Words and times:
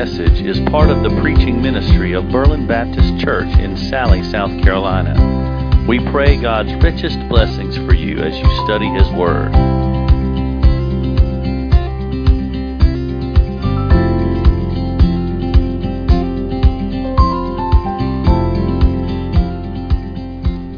message 0.00 0.40
is 0.40 0.58
part 0.70 0.88
of 0.88 1.02
the 1.02 1.20
preaching 1.20 1.60
ministry 1.60 2.14
of 2.14 2.26
Berlin 2.30 2.66
Baptist 2.66 3.18
Church 3.18 3.50
in 3.58 3.74
Salley, 3.74 4.24
South 4.30 4.50
Carolina. 4.62 5.84
We 5.86 5.98
pray 6.10 6.40
God's 6.40 6.72
richest 6.82 7.18
blessings 7.28 7.76
for 7.76 7.92
you 7.92 8.16
as 8.16 8.34
you 8.34 8.44
study 8.64 8.88
His 8.88 9.06
Word. 9.10 9.52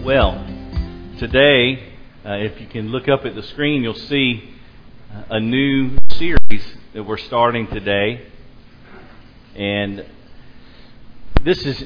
Well, 0.05 0.45
today, 1.21 1.93
uh, 2.27 2.33
if 2.39 2.61
you 2.61 2.67
can 2.67 2.89
look 2.89 3.07
up 3.07 3.25
at 3.25 3.37
the 3.37 3.45
screen, 3.45 3.85
you'll 3.85 3.95
see 3.95 4.53
a 5.31 5.39
new 5.39 5.97
series 6.11 6.77
that 6.93 7.05
we're 7.05 7.19
starting 7.19 7.69
today. 7.69 8.32
And 9.55 10.07
this 11.45 11.65
is, 11.67 11.85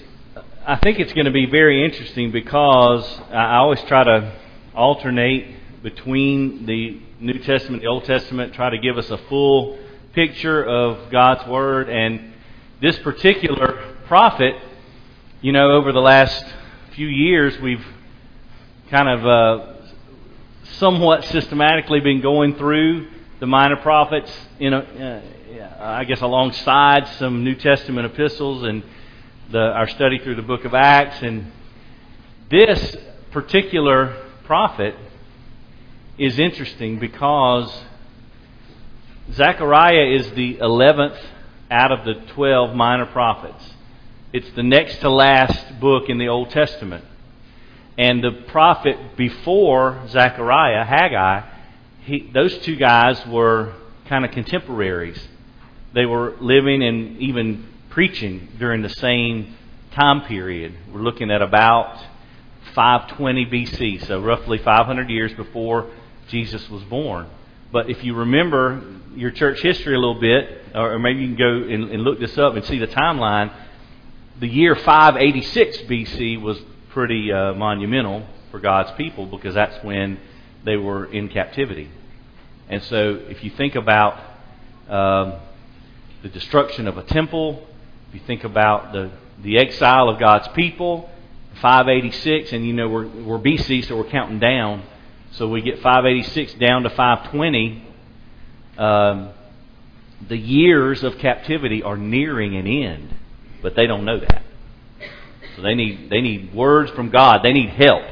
I 0.64 0.76
think 0.76 1.00
it's 1.00 1.12
going 1.12 1.24
to 1.26 1.32
be 1.32 1.46
very 1.46 1.84
interesting 1.84 2.30
because 2.30 3.04
I 3.30 3.56
always 3.56 3.80
try 3.82 4.04
to 4.04 4.32
alternate 4.74 5.82
between 5.82 6.66
the 6.66 7.00
New 7.18 7.38
Testament 7.40 7.74
and 7.74 7.82
the 7.82 7.86
Old 7.86 8.04
Testament, 8.04 8.54
try 8.54 8.70
to 8.70 8.78
give 8.78 8.98
us 8.98 9.10
a 9.10 9.18
full 9.28 9.78
picture 10.12 10.64
of 10.64 11.10
God's 11.10 11.48
Word. 11.48 11.88
And 11.88 12.34
this 12.80 12.98
particular 13.00 13.96
prophet, 14.06 14.54
you 15.40 15.52
know, 15.52 15.72
over 15.72 15.92
the 15.92 16.00
last 16.00 16.44
few 16.94 17.08
years, 17.08 17.58
we've 17.60 17.84
kind 18.90 19.08
of 19.08 19.26
uh, 19.26 19.74
somewhat 20.74 21.24
systematically 21.24 22.00
been 22.00 22.20
going 22.20 22.54
through 22.54 23.08
the 23.40 23.46
minor 23.46 23.76
prophets, 23.76 24.30
you 24.58 24.70
know, 24.70 24.80
uh, 24.80 25.35
I 25.64 26.04
guess 26.04 26.20
alongside 26.20 27.08
some 27.18 27.42
New 27.42 27.54
Testament 27.54 28.04
epistles 28.04 28.62
and 28.64 28.82
the, 29.50 29.58
our 29.58 29.88
study 29.88 30.18
through 30.18 30.34
the 30.34 30.42
book 30.42 30.66
of 30.66 30.74
Acts. 30.74 31.22
And 31.22 31.50
this 32.50 32.96
particular 33.30 34.22
prophet 34.44 34.94
is 36.18 36.38
interesting 36.38 36.98
because 36.98 37.74
Zechariah 39.32 40.14
is 40.18 40.30
the 40.32 40.56
11th 40.56 41.18
out 41.70 41.90
of 41.90 42.04
the 42.04 42.14
12 42.32 42.74
minor 42.74 43.06
prophets. 43.06 43.64
It's 44.34 44.50
the 44.50 44.62
next 44.62 44.98
to 44.98 45.10
last 45.10 45.80
book 45.80 46.10
in 46.10 46.18
the 46.18 46.28
Old 46.28 46.50
Testament. 46.50 47.04
And 47.96 48.22
the 48.22 48.44
prophet 48.48 49.16
before 49.16 50.06
Zechariah, 50.08 50.84
Haggai, 50.84 51.48
he, 52.02 52.30
those 52.34 52.58
two 52.58 52.76
guys 52.76 53.26
were 53.26 53.72
kind 54.06 54.24
of 54.26 54.32
contemporaries. 54.32 55.28
They 55.96 56.04
were 56.04 56.36
living 56.42 56.82
and 56.82 57.16
even 57.22 57.66
preaching 57.88 58.48
during 58.58 58.82
the 58.82 58.90
same 58.90 59.56
time 59.92 60.26
period. 60.26 60.74
We're 60.92 61.00
looking 61.00 61.30
at 61.30 61.40
about 61.40 61.98
520 62.74 63.46
BC, 63.46 64.06
so 64.06 64.20
roughly 64.20 64.58
500 64.58 65.08
years 65.08 65.32
before 65.32 65.90
Jesus 66.28 66.68
was 66.68 66.82
born. 66.82 67.30
But 67.72 67.88
if 67.88 68.04
you 68.04 68.14
remember 68.14 68.82
your 69.14 69.30
church 69.30 69.62
history 69.62 69.94
a 69.94 69.98
little 69.98 70.20
bit, 70.20 70.64
or 70.74 70.98
maybe 70.98 71.22
you 71.22 71.28
can 71.28 71.38
go 71.38 71.66
and, 71.66 71.84
and 71.88 72.02
look 72.02 72.20
this 72.20 72.36
up 72.36 72.56
and 72.56 72.64
see 72.66 72.78
the 72.78 72.88
timeline, 72.88 73.50
the 74.38 74.48
year 74.48 74.76
586 74.76 75.78
BC 75.78 76.42
was 76.42 76.58
pretty 76.90 77.32
uh, 77.32 77.54
monumental 77.54 78.26
for 78.50 78.60
God's 78.60 78.90
people 78.98 79.24
because 79.24 79.54
that's 79.54 79.82
when 79.82 80.20
they 80.62 80.76
were 80.76 81.06
in 81.06 81.30
captivity. 81.30 81.88
And 82.68 82.82
so, 82.82 83.14
if 83.30 83.42
you 83.42 83.48
think 83.48 83.76
about 83.76 84.22
um, 84.90 85.40
the 86.26 86.32
destruction 86.32 86.88
of 86.88 86.98
a 86.98 87.04
temple, 87.04 87.64
if 88.08 88.14
you 88.14 88.20
think 88.26 88.42
about 88.42 88.92
the, 88.92 89.12
the 89.44 89.58
exile 89.58 90.08
of 90.08 90.18
God's 90.18 90.48
people, 90.48 91.08
586, 91.62 92.52
and 92.52 92.66
you 92.66 92.72
know, 92.72 92.88
we're, 92.88 93.06
we're 93.06 93.38
BC, 93.38 93.86
so 93.86 93.96
we're 93.96 94.10
counting 94.10 94.40
down. 94.40 94.82
So 95.32 95.48
we 95.48 95.62
get 95.62 95.76
586 95.76 96.54
down 96.54 96.82
to 96.82 96.90
520. 96.90 97.86
Um, 98.76 99.30
the 100.26 100.36
years 100.36 101.04
of 101.04 101.16
captivity 101.18 101.84
are 101.84 101.96
nearing 101.96 102.56
an 102.56 102.66
end, 102.66 103.14
but 103.62 103.76
they 103.76 103.86
don't 103.86 104.04
know 104.04 104.18
that. 104.18 104.42
So 105.54 105.62
they 105.62 105.74
need, 105.74 106.10
they 106.10 106.20
need 106.20 106.52
words 106.52 106.90
from 106.90 107.10
God. 107.10 107.44
They 107.44 107.52
need 107.52 107.70
help. 107.70 108.02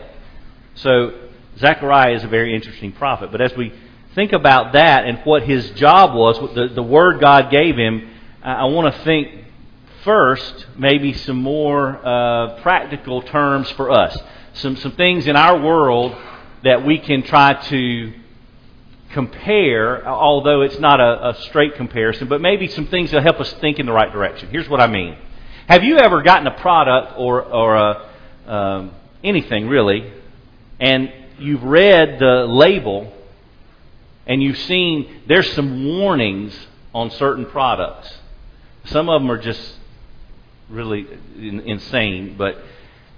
So 0.76 1.30
Zechariah 1.58 2.14
is 2.14 2.22
a 2.22 2.28
very 2.28 2.54
interesting 2.54 2.92
prophet. 2.92 3.32
But 3.32 3.40
as 3.40 3.56
we 3.56 3.72
think 4.14 4.32
about 4.32 4.72
that 4.72 5.04
and 5.04 5.18
what 5.24 5.42
his 5.42 5.70
job 5.70 6.14
was, 6.14 6.54
the, 6.54 6.68
the 6.68 6.82
word 6.82 7.20
God 7.20 7.50
gave 7.50 7.76
him, 7.76 8.10
I 8.42 8.64
want 8.66 8.94
to 8.94 9.02
think 9.02 9.44
first 10.04 10.66
maybe 10.76 11.14
some 11.14 11.38
more 11.38 11.98
uh, 12.04 12.60
practical 12.60 13.22
terms 13.22 13.70
for 13.72 13.90
us. 13.90 14.16
Some, 14.54 14.76
some 14.76 14.92
things 14.92 15.26
in 15.26 15.34
our 15.34 15.58
world 15.58 16.14
that 16.62 16.84
we 16.84 16.98
can 16.98 17.22
try 17.22 17.54
to 17.54 18.12
compare, 19.10 20.06
although 20.06 20.62
it's 20.62 20.78
not 20.78 21.00
a, 21.00 21.30
a 21.30 21.34
straight 21.42 21.74
comparison, 21.76 22.28
but 22.28 22.40
maybe 22.40 22.68
some 22.68 22.86
things 22.86 23.10
that 23.12 23.22
help 23.22 23.40
us 23.40 23.52
think 23.54 23.78
in 23.78 23.86
the 23.86 23.92
right 23.92 24.12
direction. 24.12 24.48
Here's 24.50 24.68
what 24.68 24.80
I 24.80 24.86
mean. 24.86 25.16
Have 25.68 25.82
you 25.82 25.98
ever 25.98 26.22
gotten 26.22 26.46
a 26.46 26.58
product 26.60 27.14
or, 27.16 27.42
or 27.42 27.76
a, 27.76 28.10
um, 28.46 28.90
anything 29.22 29.68
really, 29.68 30.12
and 30.78 31.10
you've 31.38 31.62
read 31.62 32.18
the 32.18 32.46
label 32.46 33.10
and 34.26 34.42
you've 34.42 34.58
seen 34.58 35.22
there's 35.26 35.50
some 35.52 35.98
warnings 35.98 36.54
on 36.94 37.10
certain 37.10 37.46
products. 37.46 38.12
Some 38.86 39.08
of 39.08 39.20
them 39.20 39.30
are 39.30 39.38
just 39.38 39.78
really 40.68 41.06
insane, 41.36 42.36
but 42.36 42.58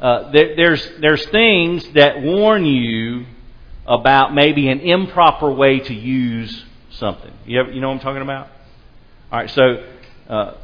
uh, 0.01 0.31
there, 0.31 0.57
there's 0.57 0.91
there's 1.01 1.25
things 1.27 1.87
that 1.95 2.21
warn 2.23 2.65
you 2.67 3.27
about 3.87 4.35
maybe 4.35 4.69
an 4.69 4.81
improper 4.81 5.51
way 5.51 5.81
to 5.81 5.95
use 5.95 6.65
something. 6.91 7.33
You, 7.47 7.61
ever, 7.61 7.71
you 7.71 7.81
know 7.81 7.89
what 7.89 7.95
I'm 7.95 8.01
talking 8.01 8.23
about? 8.23 8.49
All 9.31 9.39
right, 9.39 9.51
so 9.51 9.87
uh, 10.29 10.55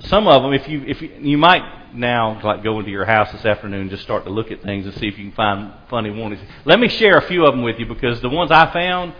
some 0.00 0.26
of 0.26 0.42
them, 0.42 0.52
if 0.52 0.68
you 0.68 0.82
if 0.86 1.00
you, 1.00 1.10
you 1.20 1.38
might 1.38 1.94
now 1.94 2.40
like 2.42 2.62
go 2.62 2.78
into 2.78 2.90
your 2.90 3.04
house 3.04 3.30
this 3.32 3.44
afternoon 3.44 3.82
and 3.82 3.90
just 3.90 4.02
start 4.02 4.24
to 4.24 4.30
look 4.30 4.50
at 4.50 4.62
things 4.62 4.86
and 4.86 4.94
see 4.94 5.08
if 5.08 5.18
you 5.18 5.26
can 5.26 5.34
find 5.34 5.72
funny 5.90 6.10
warnings. 6.10 6.42
Let 6.64 6.80
me 6.80 6.88
share 6.88 7.18
a 7.18 7.22
few 7.28 7.44
of 7.46 7.54
them 7.54 7.62
with 7.62 7.78
you 7.78 7.86
because 7.86 8.20
the 8.20 8.30
ones 8.30 8.50
I 8.50 8.72
found 8.72 9.12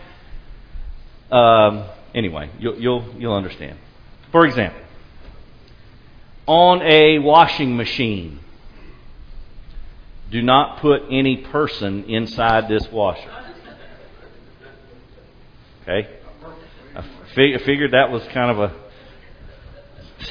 um, 1.33 1.87
anyway, 2.15 2.51
you'll, 2.59 2.79
you'll, 2.79 3.15
you'll 3.19 3.35
understand. 3.35 3.79
For 4.31 4.47
example, 4.47 4.81
on 6.47 6.83
a 6.83 7.19
washing 7.19 7.77
machine, 7.77 8.41
do 10.31 10.43
not 10.43 10.81
put 10.81 11.03
any 11.11 11.37
person 11.39 12.05
inside 12.05 12.69
this 12.69 12.91
washer. 12.91 13.31
Okay? 15.83 16.09
I 16.95 17.59
figured 17.65 17.93
that 17.93 18.11
was 18.11 18.23
kind 18.29 18.51
of 18.51 18.59
a 18.61 18.75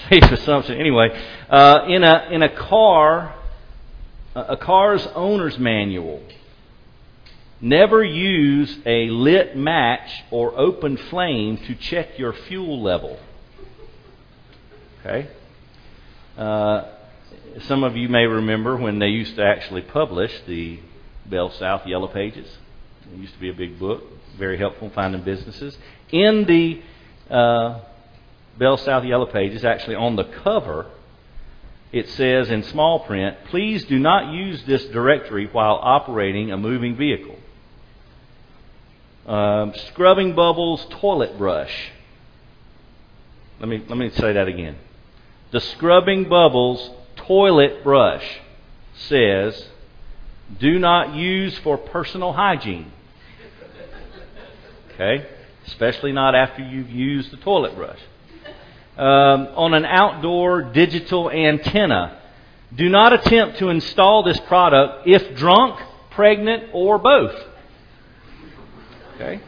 safe 0.10 0.32
assumption. 0.32 0.80
Anyway, 0.80 1.10
uh, 1.50 1.86
in 1.88 2.04
a 2.04 2.28
in 2.32 2.44
a 2.44 2.56
car, 2.56 3.36
a 4.36 4.56
car's 4.56 5.08
owner's 5.16 5.58
manual 5.58 6.22
Never 7.62 8.04
use 8.04 8.80
a 8.88 9.08
lit 9.10 9.56
match 9.56 10.10
or 10.32 10.58
open 10.58 10.98
flame 10.98 11.58
to 11.58 11.76
check 11.76 12.18
your 12.18 12.34
fuel 12.34 12.82
level. 12.82 13.20
Okay? 15.00 15.30
Uh, 16.36 16.86
some 17.62 17.84
of 17.84 17.96
you 17.96 18.10
may 18.10 18.26
remember 18.26 18.76
when 18.78 18.98
they 18.98 19.08
used 19.08 19.36
to 19.36 19.44
actually 19.44 19.84
publish 19.84 20.32
the 20.48 20.80
Bell 21.28 21.52
South 21.52 21.86
Yellow 21.86 22.08
Pages. 22.08 22.48
It 23.14 23.20
used 23.20 23.34
to 23.34 23.40
be 23.40 23.50
a 23.50 23.54
big 23.54 23.78
book, 23.78 24.04
very 24.38 24.58
helpful 24.58 24.88
in 24.88 24.94
finding 24.94 25.22
businesses. 25.22 25.78
In 26.12 26.46
the 26.46 26.82
uh, 27.30 27.82
Bell 28.58 28.78
South 28.78 29.04
Yellow 29.04 29.28
Pages, 29.28 29.64
actually 29.64 29.96
on 29.96 30.16
the 30.16 30.24
cover, 30.24 30.88
it 31.92 32.10
says 32.10 32.50
in 32.50 32.64
small 32.64 33.02
print, 33.02 33.38
please 33.50 33.84
do 33.86 34.00
not 34.00 34.34
use 34.34 34.64
this 34.64 34.86
directory 34.86 35.48
while 35.52 35.80
operating 35.82 36.52
a 36.52 36.58
moving 36.58 36.96
vehicle. 36.96 37.38
Um, 39.28 39.74
scrubbing 39.88 40.34
bubbles 40.34 40.86
toilet 40.90 41.38
brush. 41.38 41.92
Let 43.60 43.70
me, 43.70 43.84
let 43.88 43.98
me 43.98 44.10
say 44.10 44.34
that 44.34 44.48
again. 44.48 44.78
The 45.52 45.60
scrubbing 45.60 46.28
bubbles 46.28 46.90
toilet 47.16 47.84
brush 47.84 48.40
says, 48.96 49.68
do 50.60 50.80
not 50.80 51.16
use 51.16 51.58
for 51.60 51.78
personal 51.78 52.34
hygiene. 52.34 52.92
Okay? 54.94 55.26
Especially 55.68 56.12
not 56.12 56.36
after 56.36 56.62
you've 56.62 56.90
used 56.90 57.32
the 57.32 57.38
toilet 57.38 57.76
brush. 57.76 58.00
Um, 58.98 59.48
on 59.56 59.74
an 59.74 59.86
outdoor 59.86 60.64
digital 60.64 61.32
antenna, 61.32 62.20
do 62.76 62.90
not 62.90 63.14
attempt 63.14 63.60
to 63.60 63.70
install 63.70 64.24
this 64.24 64.40
product 64.42 65.08
if 65.08 65.36
drunk, 65.36 65.80
pregnant, 66.12 66.66
or 66.74 66.98
both. 66.98 67.34
Okay? 69.22 69.42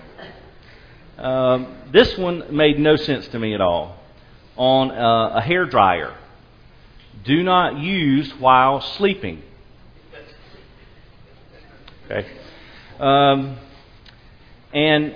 Um, 1.17 1.75
this 1.91 2.17
one 2.17 2.55
made 2.55 2.79
no 2.79 2.95
sense 2.95 3.27
to 3.29 3.39
me 3.39 3.53
at 3.53 3.61
all. 3.61 3.97
on 4.55 4.91
a, 4.91 5.37
a 5.37 5.41
hair 5.41 5.65
dryer. 5.65 6.15
Do 7.23 7.43
not 7.43 7.77
use 7.77 8.31
while 8.39 8.81
sleeping. 8.81 9.41
Okay. 12.05 12.27
Um, 12.99 13.57
and 14.73 15.15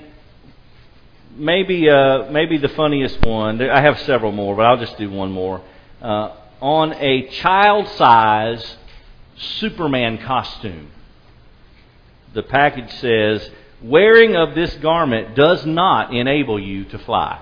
maybe 1.36 1.90
uh, 1.90 2.32
maybe 2.32 2.58
the 2.58 2.70
funniest 2.70 3.24
one. 3.26 3.62
I 3.62 3.82
have 3.82 4.00
several 4.00 4.32
more, 4.32 4.56
but 4.56 4.66
I'll 4.66 4.78
just 4.78 4.98
do 4.98 5.10
one 5.10 5.32
more. 5.32 5.62
Uh, 6.02 6.36
on 6.62 6.94
a 6.94 7.28
child 7.28 7.88
size 7.90 8.78
Superman 9.36 10.18
costume, 10.20 10.92
the 12.34 12.44
package 12.44 12.92
says, 12.94 13.50
"Wearing 13.82 14.36
of 14.36 14.56
this 14.56 14.76
garment 14.76 15.36
does 15.36 15.66
not 15.66 16.14
enable 16.14 16.60
you 16.60 16.86
to 16.86 16.98
fly." 16.98 17.40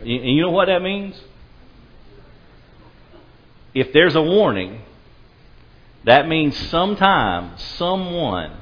And 0.00 0.08
you 0.08 0.42
know 0.42 0.50
what 0.50 0.66
that 0.66 0.82
means? 0.82 1.20
If 3.74 3.92
there's 3.92 4.16
a 4.16 4.22
warning, 4.22 4.82
that 6.04 6.26
means 6.26 6.56
sometime 6.56 7.56
someone 7.58 8.52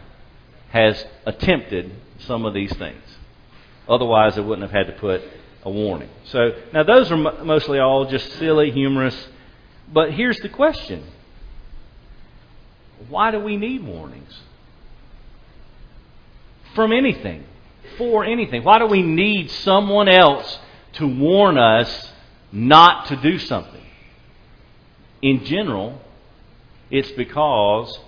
has 0.71 1.07
attempted 1.25 1.93
some 2.19 2.45
of 2.45 2.53
these 2.53 2.73
things. 2.75 3.03
Otherwise, 3.89 4.35
they 4.35 4.43
wouldn't 4.43 4.71
have 4.71 4.87
had 4.87 4.93
to 4.93 5.01
put 5.01 5.23
a 5.63 5.71
warning. 5.71 6.11
So, 6.25 6.55
now 6.73 6.83
those 6.83 7.11
are 7.11 7.17
mostly 7.17 7.79
all 7.79 8.05
just 8.05 8.33
silly, 8.35 8.71
humorous. 8.71 9.29
But 9.91 10.13
here's 10.13 10.39
the 10.41 10.49
question 10.49 11.05
Why 13.09 13.31
do 13.31 13.39
we 13.39 13.57
need 13.57 13.85
warnings? 13.85 14.41
From 16.75 16.93
anything, 16.93 17.45
for 17.97 18.25
anything. 18.25 18.65
Why 18.65 18.79
do 18.79 18.87
we 18.87 19.03
need 19.03 19.51
someone 19.51 20.09
else 20.09 20.59
to 20.95 21.07
warn 21.07 21.59
us 21.59 22.13
not 22.53 23.07
to 23.07 23.17
do 23.17 23.39
something? 23.39 23.75
In 25.21 25.45
general, 25.45 26.01
it's 26.91 27.11
because 27.13 27.99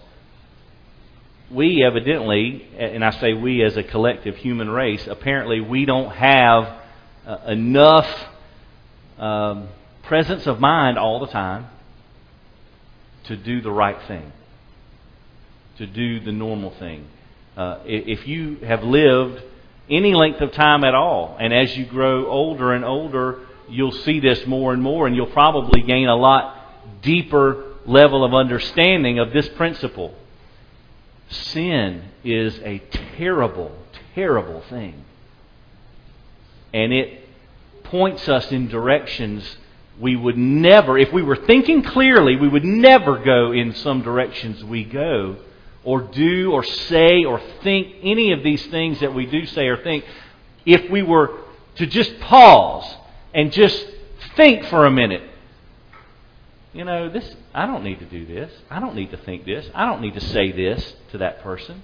we 1.50 1.84
evidently, 1.84 2.68
and 2.78 3.04
I 3.04 3.10
say 3.10 3.32
we 3.32 3.62
as 3.62 3.76
a 3.76 3.82
collective 3.82 4.36
human 4.36 4.70
race, 4.70 5.06
apparently 5.06 5.60
we 5.60 5.84
don't 5.84 6.12
have 6.12 6.80
uh, 7.26 7.38
enough 7.48 8.08
um, 9.18 9.68
presence 10.04 10.46
of 10.46 10.60
mind 10.60 10.96
all 10.98 11.20
the 11.20 11.26
time 11.26 11.66
to 13.24 13.36
do 13.36 13.60
the 13.60 13.70
right 13.70 14.00
thing, 14.06 14.32
to 15.78 15.86
do 15.86 16.20
the 16.20 16.32
normal 16.32 16.70
thing. 16.70 17.06
Uh, 17.56 17.78
if 17.84 18.26
you 18.26 18.56
have 18.56 18.82
lived 18.82 19.42
any 19.88 20.14
length 20.14 20.40
of 20.40 20.52
time 20.52 20.84
at 20.84 20.94
all, 20.94 21.36
and 21.40 21.52
as 21.52 21.76
you 21.76 21.84
grow 21.84 22.26
older 22.26 22.72
and 22.72 22.84
older, 22.84 23.40
you'll 23.68 23.92
see 23.92 24.20
this 24.20 24.46
more 24.46 24.72
and 24.72 24.82
more, 24.82 25.06
and 25.06 25.16
you'll 25.16 25.26
probably 25.26 25.82
gain 25.82 26.08
a 26.08 26.16
lot 26.16 27.02
deeper 27.02 27.64
level 27.86 28.24
of 28.24 28.34
understanding 28.34 29.18
of 29.18 29.32
this 29.32 29.48
principle. 29.48 30.14
Sin 31.28 32.02
is 32.24 32.58
a 32.60 32.78
terrible, 33.16 33.72
terrible 34.14 34.62
thing. 34.62 35.04
And 36.72 36.92
it 36.92 37.28
points 37.84 38.28
us 38.28 38.50
in 38.52 38.68
directions 38.68 39.56
we 39.98 40.16
would 40.16 40.38
never, 40.38 40.98
if 40.98 41.12
we 41.12 41.22
were 41.22 41.36
thinking 41.36 41.82
clearly, 41.82 42.36
we 42.36 42.48
would 42.48 42.64
never 42.64 43.18
go 43.18 43.52
in 43.52 43.74
some 43.74 44.02
directions 44.02 44.64
we 44.64 44.84
go, 44.84 45.36
or 45.84 46.02
do, 46.02 46.52
or 46.52 46.62
say, 46.62 47.24
or 47.24 47.40
think 47.62 47.96
any 48.02 48.32
of 48.32 48.42
these 48.42 48.64
things 48.66 49.00
that 49.00 49.14
we 49.14 49.26
do 49.26 49.46
say 49.46 49.66
or 49.66 49.82
think, 49.82 50.04
if 50.66 50.90
we 50.90 51.02
were 51.02 51.38
to 51.76 51.86
just 51.86 52.18
pause 52.20 52.96
and 53.34 53.52
just 53.52 53.86
think 54.36 54.64
for 54.66 54.86
a 54.86 54.90
minute 54.90 55.30
you 56.72 56.84
know, 56.84 57.08
this 57.08 57.34
I 57.52 57.66
don't 57.66 57.82
need 57.82 57.98
to 57.98 58.04
do 58.04 58.24
this. 58.26 58.52
I 58.70 58.80
don't 58.80 58.94
need 58.94 59.10
to 59.10 59.16
think 59.16 59.44
this. 59.44 59.68
I 59.74 59.86
don't 59.86 60.00
need 60.00 60.14
to 60.14 60.20
say 60.20 60.52
this 60.52 60.94
to 61.10 61.18
that 61.18 61.42
person. 61.42 61.82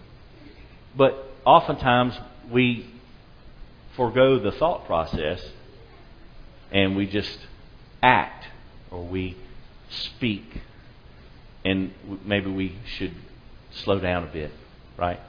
But 0.97 1.25
oftentimes 1.45 2.15
we 2.51 2.89
forego 3.97 4.39
the 4.39 4.53
thought 4.53 4.87
process 4.87 5.43
and 6.71 6.97
we 6.97 7.07
just 7.07 7.39
act 8.03 8.47
or 8.91 9.05
we 9.05 9.37
speak. 9.91 10.63
And 11.65 11.93
maybe 12.25 12.51
we 12.51 12.79
should 12.97 13.15
slow 13.85 13.99
down 13.99 14.25
a 14.25 14.33
bit, 14.33 14.51
right? 14.97 15.21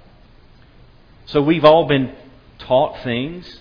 So 1.27 1.41
we've 1.41 1.65
all 1.65 1.87
been 1.87 2.15
taught 2.59 3.03
things, 3.03 3.59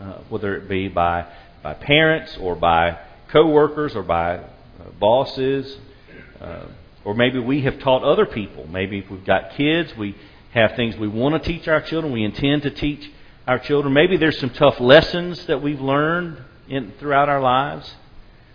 uh, 0.00 0.18
whether 0.28 0.56
it 0.56 0.68
be 0.68 0.88
by 0.88 1.26
by 1.62 1.74
parents 1.74 2.36
or 2.38 2.54
by 2.54 2.98
coworkers 3.28 3.96
or 3.96 4.02
by 4.02 4.36
uh, 4.36 4.44
bosses, 5.00 5.78
uh, 6.40 6.66
or 7.04 7.14
maybe 7.14 7.38
we 7.38 7.62
have 7.62 7.78
taught 7.80 8.02
other 8.02 8.26
people. 8.26 8.66
Maybe 8.68 8.98
if 8.98 9.10
we've 9.10 9.24
got 9.24 9.52
kids, 9.52 9.96
we 9.96 10.14
have 10.52 10.76
things 10.76 10.96
we 10.96 11.08
want 11.08 11.42
to 11.42 11.52
teach 11.52 11.66
our 11.66 11.80
children, 11.80 12.12
we 12.12 12.22
intend 12.22 12.62
to 12.62 12.70
teach 12.70 13.10
our 13.46 13.58
children. 13.58 13.92
Maybe 13.92 14.16
there's 14.16 14.38
some 14.38 14.50
tough 14.50 14.78
lessons 14.78 15.46
that 15.46 15.62
we've 15.62 15.80
learned 15.80 16.42
in, 16.68 16.92
throughout 16.98 17.28
our 17.28 17.40
lives, 17.40 17.92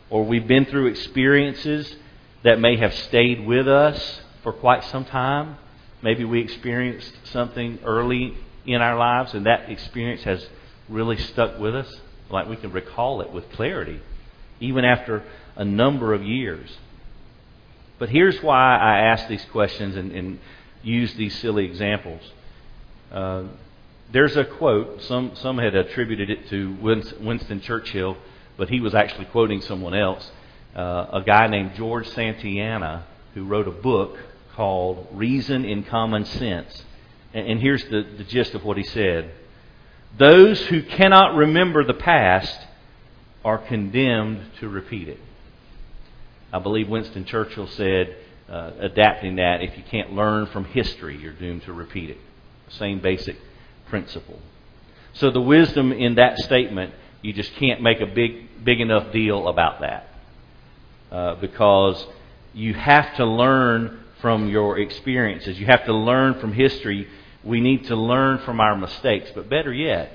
or 0.09 0.23
we've 0.23 0.47
been 0.47 0.65
through 0.65 0.87
experiences 0.87 1.95
that 2.43 2.59
may 2.59 2.77
have 2.77 2.93
stayed 2.93 3.45
with 3.45 3.67
us 3.67 4.21
for 4.43 4.53
quite 4.53 4.83
some 4.85 5.05
time. 5.05 5.57
Maybe 6.01 6.23
we 6.23 6.41
experienced 6.41 7.13
something 7.25 7.79
early 7.83 8.37
in 8.65 8.81
our 8.81 8.97
lives, 8.97 9.33
and 9.33 9.45
that 9.45 9.69
experience 9.69 10.23
has 10.23 10.47
really 10.87 11.17
stuck 11.17 11.59
with 11.59 11.75
us, 11.75 11.99
like 12.29 12.47
we 12.47 12.55
can 12.55 12.71
recall 12.71 13.21
it 13.21 13.31
with 13.31 13.49
clarity, 13.51 13.99
even 14.59 14.85
after 14.85 15.23
a 15.55 15.65
number 15.65 16.13
of 16.13 16.23
years. 16.23 16.77
But 17.97 18.09
here's 18.09 18.41
why 18.41 18.77
I 18.77 18.99
ask 18.99 19.27
these 19.27 19.45
questions 19.51 19.95
and, 19.95 20.11
and 20.13 20.39
use 20.81 21.13
these 21.15 21.37
silly 21.39 21.65
examples. 21.65 22.21
Uh, 23.11 23.43
there's 24.11 24.37
a 24.37 24.45
quote, 24.45 25.01
some, 25.03 25.35
some 25.35 25.57
had 25.57 25.75
attributed 25.75 26.29
it 26.29 26.49
to 26.49 26.75
Winston 26.81 27.61
Churchill, 27.61 28.17
but 28.57 28.69
he 28.69 28.79
was 28.79 28.95
actually 28.95 29.25
quoting 29.25 29.61
someone 29.61 29.93
else. 29.93 30.31
Uh, 30.75 31.07
a 31.13 31.23
guy 31.25 31.47
named 31.47 31.75
George 31.75 32.07
Santayana, 32.09 33.03
who 33.33 33.45
wrote 33.45 33.67
a 33.67 33.71
book 33.71 34.17
called 34.59 35.07
Reason 35.13 35.63
in 35.63 35.83
Common 35.83 36.25
Sense. 36.25 36.83
And, 37.33 37.61
here's 37.61 37.81
the, 37.85 38.05
the 38.17 38.25
gist 38.25 38.53
of 38.55 38.65
what 38.65 38.75
he 38.75 38.83
said 38.83 39.31
Those 40.17 40.59
who 40.65 40.83
cannot 40.83 41.37
remember 41.37 41.85
the 41.85 41.93
past 41.93 42.59
are 43.45 43.57
condemned 43.57 44.41
to 44.59 44.67
repeat 44.67 45.07
it. 45.07 45.19
I 46.51 46.59
believe 46.59 46.89
Winston 46.89 47.23
Churchill 47.23 47.67
said, 47.67 48.17
uh, 48.49 48.71
adapting 48.79 49.37
that, 49.37 49.61
if 49.61 49.77
you 49.77 49.83
can't 49.89 50.11
learn 50.11 50.47
from 50.47 50.65
history, 50.65 51.15
you're 51.15 51.31
doomed 51.31 51.63
to 51.63 51.71
repeat 51.71 52.09
it. 52.09 52.17
Same 52.67 52.99
basic 52.99 53.37
principle. 53.87 54.41
So 55.13 55.31
the 55.31 55.39
wisdom 55.39 55.93
in 55.93 56.15
that 56.15 56.37
statement, 56.39 56.93
you 57.21 57.31
just 57.31 57.55
can't 57.55 57.81
make 57.81 58.01
a 58.01 58.07
big, 58.07 58.65
big 58.65 58.81
enough 58.81 59.13
deal 59.13 59.47
about 59.47 59.79
that. 59.79 60.09
Uh, 61.09 61.35
because 61.35 62.05
you 62.53 62.73
have 62.73 63.15
to 63.15 63.25
learn 63.25 64.03
from 64.21 64.49
your 64.49 64.77
experiences. 64.79 65.59
You 65.59 65.65
have 65.67 65.85
to 65.85 65.93
learn 65.93 66.39
from 66.39 66.53
history. 66.53 67.07
We 67.43 67.61
need 67.61 67.85
to 67.87 67.95
learn 67.95 68.39
from 68.39 68.59
our 68.59 68.75
mistakes. 68.75 69.31
But 69.33 69.49
better 69.49 69.73
yet, 69.73 70.11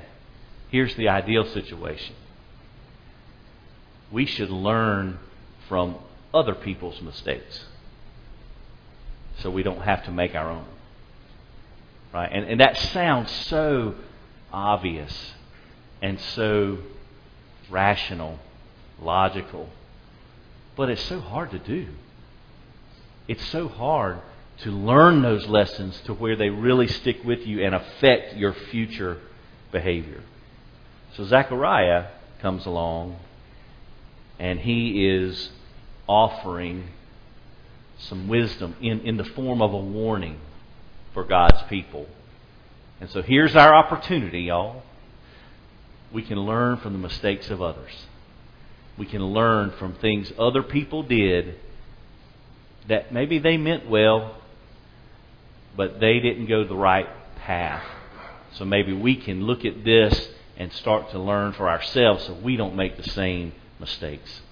here's 0.71 0.95
the 0.97 1.09
ideal 1.09 1.45
situation. 1.47 2.15
We 4.11 4.27
should 4.27 4.51
learn 4.51 5.19
from 5.69 5.97
other 6.33 6.55
people's 6.55 7.01
mistakes 7.01 7.65
so 9.39 9.51
we 9.51 9.63
don't 9.63 9.83
have 9.83 10.05
to 10.05 10.13
make 10.13 10.35
our 10.35 10.51
own. 10.51 10.67
Right? 12.13 12.31
And, 12.33 12.45
and 12.49 12.61
that 12.61 12.77
sounds 12.77 13.31
so 13.31 13.95
obvious 14.53 15.33
and 16.01 16.21
so 16.21 16.79
rational, 17.71 18.39
logical, 19.01 19.69
but 20.77 20.91
it's 20.91 21.03
so 21.03 21.21
hard 21.21 21.51
to 21.51 21.59
do. 21.59 21.89
It's 23.27 23.45
so 23.47 23.69
hard 23.69 24.21
to 24.59 24.71
learn 24.71 25.23
those 25.23 25.47
lessons 25.47 26.01
to 26.05 26.15
where 26.15 26.37
they 26.37 26.51
really 26.51 26.87
stick 26.87 27.25
with 27.25 27.41
you 27.47 27.65
and 27.65 27.75
affect 27.75 28.37
your 28.37 28.53
future 28.53 29.19
behavior. 29.73 30.23
So 31.17 31.25
Zechariah 31.25 32.09
comes 32.41 32.67
along 32.67 33.17
and 34.39 34.61
he 34.61 35.07
is 35.07 35.51
offering 36.07 36.89
some 37.99 38.29
wisdom 38.29 38.77
in, 38.81 39.01
in 39.01 39.17
the 39.17 39.25
form 39.25 39.63
of 39.63 39.73
a 39.73 39.79
warning 39.79 40.39
for 41.13 41.25
God's 41.25 41.63
people. 41.69 42.07
And 43.01 43.09
so 43.11 43.23
here's 43.23 43.57
our 43.57 43.75
opportunity, 43.75 44.43
y'all. 44.43 44.83
We 46.13 46.23
can 46.23 46.39
learn 46.39 46.77
from 46.79 46.93
the 46.93 46.99
mistakes 46.99 47.51
of 47.51 47.63
others. 47.63 48.07
We 48.97 49.07
can 49.07 49.25
learn 49.25 49.73
from 49.73 49.95
things 49.95 50.33
other 50.39 50.63
people 50.63 51.03
did 51.03 51.59
that 52.89 53.13
maybe 53.13 53.39
they 53.39 53.57
meant 53.57 53.89
well, 53.89 54.37
but 55.77 56.01
they 56.01 56.21
didn't 56.21 56.47
go 56.47 56.65
the 56.65 56.77
right 56.77 57.09
path. 57.37 57.85
So 58.53 58.65
maybe 58.65 58.93
we 58.93 59.17
can 59.17 59.45
look 59.45 59.65
at 59.65 59.85
this 59.85 60.29
and 60.57 60.73
start 60.73 61.11
to 61.11 61.19
learn 61.19 61.53
for 61.53 61.69
ourselves 61.69 62.25
so 62.25 62.35
we 62.35 62.57
don't 62.57 62.77
make 62.77 62.97
the 62.97 63.11
same 63.11 63.53
mistakes. 63.81 64.43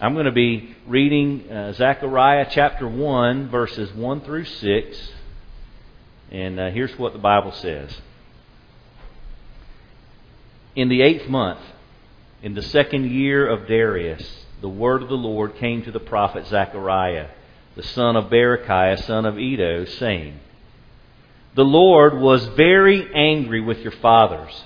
I'm 0.00 0.14
going 0.14 0.26
to 0.26 0.32
be 0.32 0.74
reading 0.86 1.50
uh, 1.50 1.72
Zechariah 1.74 2.48
chapter 2.50 2.88
1, 2.88 3.50
verses 3.50 3.92
1 3.92 4.22
through 4.22 4.46
6. 4.46 5.12
And 6.30 6.58
uh, 6.58 6.70
here's 6.70 6.98
what 6.98 7.12
the 7.12 7.18
Bible 7.18 7.52
says. 7.52 7.94
In 10.74 10.88
the 10.88 11.02
eighth 11.02 11.28
month, 11.28 11.60
in 12.42 12.54
the 12.54 12.62
second 12.62 13.10
year 13.10 13.46
of 13.46 13.68
Darius, 13.68 14.41
the 14.62 14.68
word 14.68 15.02
of 15.02 15.08
the 15.08 15.16
Lord 15.16 15.56
came 15.56 15.82
to 15.82 15.90
the 15.90 16.00
prophet 16.00 16.46
Zechariah, 16.46 17.28
the 17.74 17.82
son 17.82 18.14
of 18.14 18.30
Berechiah, 18.30 19.04
son 19.04 19.26
of 19.26 19.36
Iddo, 19.36 19.84
saying, 19.84 20.38
The 21.54 21.64
Lord 21.64 22.16
was 22.16 22.46
very 22.46 23.12
angry 23.12 23.60
with 23.60 23.80
your 23.80 23.92
fathers. 23.92 24.64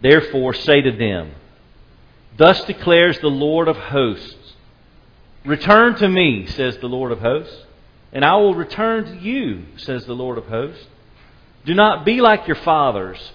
Therefore 0.00 0.54
say 0.54 0.80
to 0.80 0.92
them, 0.92 1.32
Thus 2.36 2.64
declares 2.66 3.18
the 3.18 3.26
Lord 3.26 3.66
of 3.66 3.76
hosts, 3.76 4.54
Return 5.44 5.96
to 5.96 6.08
me, 6.08 6.46
says 6.46 6.78
the 6.78 6.88
Lord 6.88 7.10
of 7.10 7.18
hosts, 7.18 7.64
and 8.12 8.24
I 8.24 8.36
will 8.36 8.54
return 8.54 9.06
to 9.06 9.16
you, 9.16 9.64
says 9.76 10.04
the 10.06 10.14
Lord 10.14 10.38
of 10.38 10.46
hosts. 10.46 10.86
Do 11.64 11.74
not 11.74 12.04
be 12.04 12.20
like 12.20 12.46
your 12.46 12.56
fathers, 12.56 13.32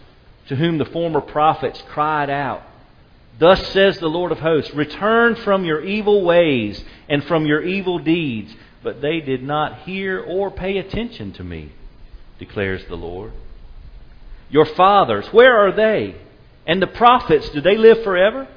to 0.48 0.56
whom 0.56 0.78
the 0.78 0.86
former 0.86 1.20
prophets 1.22 1.84
cried 1.90 2.30
out. 2.30 2.64
Thus 3.40 3.66
says 3.70 3.98
the 3.98 4.08
Lord 4.08 4.32
of 4.32 4.40
hosts 4.40 4.74
Return 4.74 5.36
from 5.36 5.66
your 5.66 5.84
evil 5.84 6.24
ways 6.24 6.84
and 7.10 7.24
from 7.25 7.46
your 7.46 7.62
evil 7.62 8.00
deeds. 8.00 8.56
But 8.84 9.02
they 9.02 9.22
did 9.22 9.42
not 9.42 9.84
hear 9.84 10.20
or 10.20 10.52
pay 10.52 10.78
attention 10.78 11.32
to 11.34 11.44
me, 11.44 11.72
declares 12.38 12.84
the 12.86 12.98
Lord. 12.98 13.32
Your 14.50 14.66
fathers, 14.66 15.25
where 15.32 15.58
are 15.58 15.72
they? 15.72 16.16
And 16.68 16.82
the 16.82 16.88
prophets, 16.88 17.50
do 17.50 17.62
they 17.62 17.78
live 17.78 18.04
forever? 18.04 18.48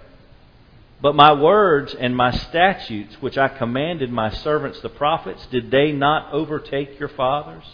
But 1.00 1.14
my 1.14 1.32
words 1.32 1.94
and 1.94 2.16
my 2.16 2.30
statutes, 2.30 3.20
which 3.20 3.38
I 3.38 3.48
commanded 3.48 4.10
my 4.10 4.30
servants 4.30 4.80
the 4.80 4.88
prophets, 4.88 5.46
did 5.46 5.70
they 5.70 5.92
not 5.92 6.32
overtake 6.32 6.98
your 6.98 7.08
fathers? 7.08 7.64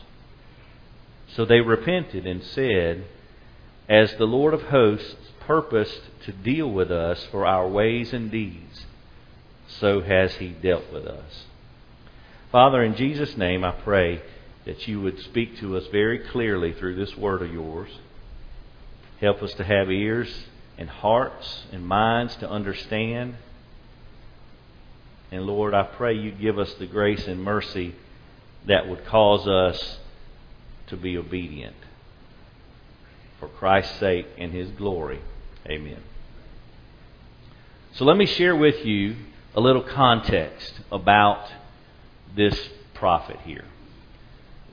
So 1.34 1.44
they 1.44 1.60
repented 1.60 2.26
and 2.26 2.42
said, 2.42 3.06
As 3.88 4.14
the 4.16 4.26
Lord 4.26 4.54
of 4.54 4.62
hosts 4.62 5.31
purposed 5.46 6.00
to 6.24 6.32
deal 6.32 6.70
with 6.70 6.90
us 6.90 7.24
for 7.30 7.46
our 7.46 7.68
ways 7.68 8.12
and 8.12 8.30
deeds, 8.30 8.86
so 9.68 10.00
has 10.00 10.34
he 10.34 10.48
dealt 10.48 10.92
with 10.92 11.06
us. 11.06 11.44
Father, 12.50 12.82
in 12.82 12.94
Jesus' 12.94 13.36
name, 13.36 13.64
I 13.64 13.72
pray 13.72 14.22
that 14.66 14.86
you 14.86 15.00
would 15.00 15.18
speak 15.20 15.58
to 15.58 15.76
us 15.76 15.86
very 15.90 16.18
clearly 16.18 16.72
through 16.72 16.96
this 16.96 17.16
word 17.16 17.42
of 17.42 17.52
yours. 17.52 17.90
Help 19.20 19.42
us 19.42 19.54
to 19.54 19.64
have 19.64 19.90
ears 19.90 20.28
and 20.78 20.88
hearts 20.88 21.64
and 21.72 21.86
minds 21.86 22.36
to 22.36 22.48
understand. 22.50 23.36
And 25.30 25.44
Lord, 25.44 25.74
I 25.74 25.84
pray 25.84 26.14
you 26.14 26.30
give 26.30 26.58
us 26.58 26.72
the 26.74 26.86
grace 26.86 27.26
and 27.26 27.42
mercy 27.42 27.94
that 28.66 28.88
would 28.88 29.04
cause 29.06 29.46
us 29.48 29.98
to 30.88 30.96
be 30.96 31.16
obedient. 31.16 31.76
For 33.40 33.48
Christ's 33.48 33.98
sake 33.98 34.26
and 34.38 34.52
his 34.52 34.70
glory. 34.70 35.20
Amen. 35.66 36.02
So 37.94 38.04
let 38.04 38.16
me 38.16 38.26
share 38.26 38.56
with 38.56 38.84
you 38.84 39.16
a 39.54 39.60
little 39.60 39.82
context 39.82 40.80
about 40.90 41.46
this 42.34 42.70
prophet 42.94 43.38
here. 43.44 43.64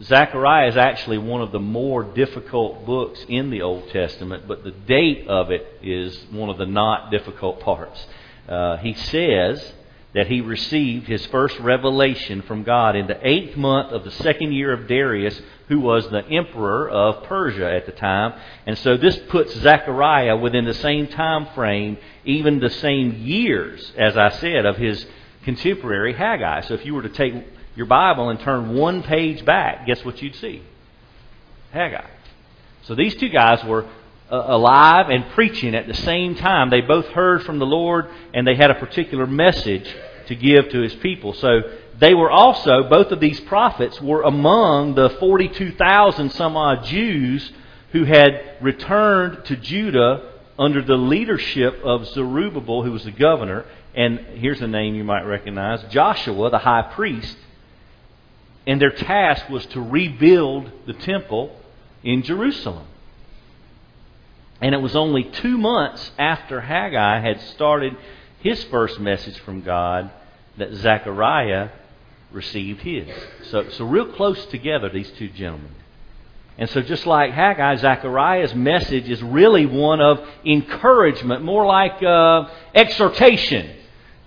Zechariah 0.01 0.69
is 0.69 0.77
actually 0.77 1.17
one 1.17 1.41
of 1.41 1.51
the 1.51 1.59
more 1.59 2.03
difficult 2.03 2.85
books 2.85 3.25
in 3.27 3.49
the 3.49 3.61
Old 3.61 3.89
Testament, 3.89 4.47
but 4.47 4.63
the 4.63 4.71
date 4.71 5.27
of 5.27 5.51
it 5.51 5.67
is 5.83 6.17
one 6.31 6.49
of 6.49 6.57
the 6.57 6.65
not 6.65 7.11
difficult 7.11 7.59
parts. 7.59 8.07
Uh, 8.47 8.77
he 8.77 8.93
says 8.93 9.73
that 10.13 10.27
he 10.27 10.41
received 10.41 11.07
his 11.07 11.25
first 11.27 11.59
revelation 11.59 12.41
from 12.41 12.63
God 12.63 12.95
in 12.95 13.05
the 13.05 13.19
eighth 13.27 13.55
month 13.55 13.91
of 13.91 14.03
the 14.03 14.11
second 14.11 14.53
year 14.53 14.73
of 14.73 14.87
Darius, 14.87 15.39
who 15.67 15.79
was 15.79 16.09
the 16.09 16.25
emperor 16.25 16.89
of 16.89 17.23
Persia 17.25 17.71
at 17.71 17.85
the 17.85 17.91
time. 17.91 18.33
And 18.65 18.77
so 18.79 18.97
this 18.97 19.17
puts 19.29 19.53
Zechariah 19.55 20.35
within 20.35 20.65
the 20.65 20.73
same 20.73 21.07
time 21.07 21.47
frame, 21.53 21.97
even 22.25 22.59
the 22.59 22.71
same 22.71 23.21
years, 23.21 23.91
as 23.97 24.17
I 24.17 24.29
said, 24.29 24.65
of 24.65 24.77
his 24.77 25.05
contemporary 25.43 26.13
Haggai. 26.13 26.61
So 26.61 26.73
if 26.73 26.85
you 26.85 26.95
were 26.95 27.03
to 27.03 27.09
take 27.09 27.35
your 27.75 27.85
Bible 27.85 28.29
and 28.29 28.39
turn 28.39 28.73
one 28.73 29.03
page 29.03 29.45
back, 29.45 29.85
guess 29.85 30.03
what 30.03 30.21
you'd 30.23 30.35
see? 30.35 30.63
Haggai. 31.71 32.07
So 32.83 32.95
these 32.95 33.15
two 33.15 33.29
guys 33.29 33.63
were 33.63 33.85
uh, 34.31 34.43
alive 34.47 35.09
and 35.09 35.29
preaching 35.31 35.75
at 35.75 35.87
the 35.87 35.93
same 35.93 36.35
time. 36.35 36.69
They 36.69 36.81
both 36.81 37.07
heard 37.07 37.43
from 37.43 37.59
the 37.59 37.65
Lord 37.65 38.07
and 38.33 38.45
they 38.45 38.55
had 38.55 38.71
a 38.71 38.75
particular 38.75 39.25
message 39.25 39.93
to 40.27 40.35
give 40.35 40.69
to 40.69 40.81
his 40.81 40.93
people. 40.95 41.33
So 41.33 41.61
they 41.97 42.13
were 42.13 42.31
also, 42.31 42.83
both 42.83 43.11
of 43.11 43.19
these 43.19 43.39
prophets 43.41 43.99
were 43.99 44.21
among 44.21 44.95
the 44.95 45.09
42,000 45.09 46.31
some 46.31 46.55
odd 46.55 46.85
Jews 46.85 47.51
who 47.91 48.03
had 48.03 48.57
returned 48.61 49.45
to 49.45 49.55
Judah 49.55 50.31
under 50.57 50.81
the 50.81 50.95
leadership 50.95 51.81
of 51.83 52.05
Zerubbabel, 52.07 52.83
who 52.83 52.91
was 52.91 53.05
the 53.05 53.11
governor, 53.11 53.65
and 53.95 54.19
here's 54.35 54.61
a 54.61 54.67
name 54.67 54.95
you 54.95 55.03
might 55.03 55.23
recognize 55.23 55.83
Joshua, 55.89 56.49
the 56.51 56.59
high 56.59 56.83
priest. 56.83 57.37
And 58.67 58.79
their 58.79 58.91
task 58.91 59.49
was 59.49 59.65
to 59.67 59.81
rebuild 59.81 60.71
the 60.85 60.93
temple 60.93 61.57
in 62.03 62.21
Jerusalem. 62.21 62.85
And 64.61 64.75
it 64.75 64.79
was 64.79 64.95
only 64.95 65.23
two 65.23 65.57
months 65.57 66.11
after 66.17 66.61
Haggai 66.61 67.19
had 67.19 67.39
started 67.41 67.95
his 68.41 68.63
first 68.65 68.99
message 68.99 69.39
from 69.39 69.61
God 69.61 70.11
that 70.57 70.73
Zechariah 70.73 71.69
received 72.31 72.81
his. 72.81 73.07
So, 73.49 73.69
so 73.69 73.85
real 73.85 74.11
close 74.13 74.45
together, 74.47 74.89
these 74.89 75.09
two 75.11 75.29
gentlemen. 75.29 75.71
And 76.57 76.69
so, 76.69 76.81
just 76.81 77.05
like 77.05 77.31
Haggai, 77.31 77.77
Zechariah's 77.77 78.53
message 78.53 79.09
is 79.09 79.23
really 79.23 79.65
one 79.65 80.01
of 80.01 80.19
encouragement, 80.45 81.41
more 81.41 81.65
like 81.65 82.03
uh, 82.03 82.49
exhortation, 82.75 83.77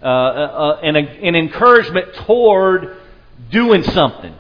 uh, 0.02 0.06
uh, 0.06 0.08
uh 0.08 0.80
and 0.82 0.96
an 0.96 1.34
encouragement 1.34 2.14
toward 2.14 2.96
doing 3.50 3.82
something. 3.82 4.34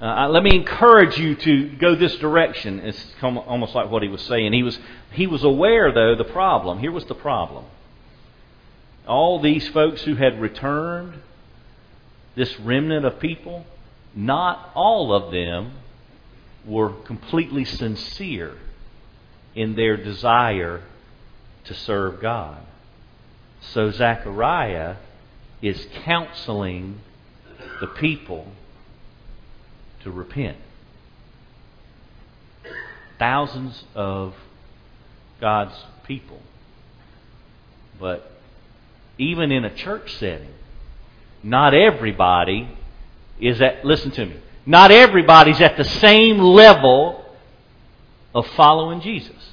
Uh, 0.00 0.28
let 0.28 0.42
me 0.42 0.54
encourage 0.54 1.16
you 1.16 1.34
to 1.34 1.68
go 1.76 1.94
this 1.94 2.16
direction. 2.16 2.80
It's 2.80 3.14
almost 3.22 3.74
like 3.74 3.90
what 3.90 4.02
he 4.02 4.08
was 4.08 4.20
saying. 4.22 4.52
He 4.52 4.62
was, 4.62 4.78
he 5.12 5.26
was 5.26 5.42
aware, 5.42 5.90
though, 5.90 6.14
the 6.14 6.24
problem. 6.24 6.78
Here 6.80 6.92
was 6.92 7.06
the 7.06 7.14
problem. 7.14 7.64
All 9.08 9.40
these 9.40 9.66
folks 9.68 10.02
who 10.02 10.14
had 10.16 10.38
returned, 10.40 11.14
this 12.34 12.60
remnant 12.60 13.06
of 13.06 13.20
people, 13.20 13.64
not 14.14 14.70
all 14.74 15.14
of 15.14 15.32
them 15.32 15.72
were 16.66 16.90
completely 16.90 17.64
sincere 17.64 18.58
in 19.54 19.76
their 19.76 19.96
desire 19.96 20.82
to 21.64 21.72
serve 21.72 22.20
God. 22.20 22.60
So 23.60 23.90
Zechariah 23.90 24.96
is 25.62 25.86
counseling 26.04 27.00
the 27.80 27.86
people 27.86 28.46
to 30.06 30.12
repent. 30.12 30.56
Thousands 33.18 33.84
of 33.96 34.34
God's 35.40 35.74
people. 36.06 36.40
But 37.98 38.30
even 39.18 39.50
in 39.50 39.64
a 39.64 39.74
church 39.74 40.16
setting, 40.18 40.54
not 41.42 41.74
everybody 41.74 42.68
is 43.40 43.60
at, 43.60 43.84
listen 43.84 44.12
to 44.12 44.26
me, 44.26 44.36
not 44.64 44.92
everybody's 44.92 45.60
at 45.60 45.76
the 45.76 45.84
same 45.84 46.38
level 46.38 47.24
of 48.32 48.46
following 48.48 49.00
Jesus. 49.00 49.50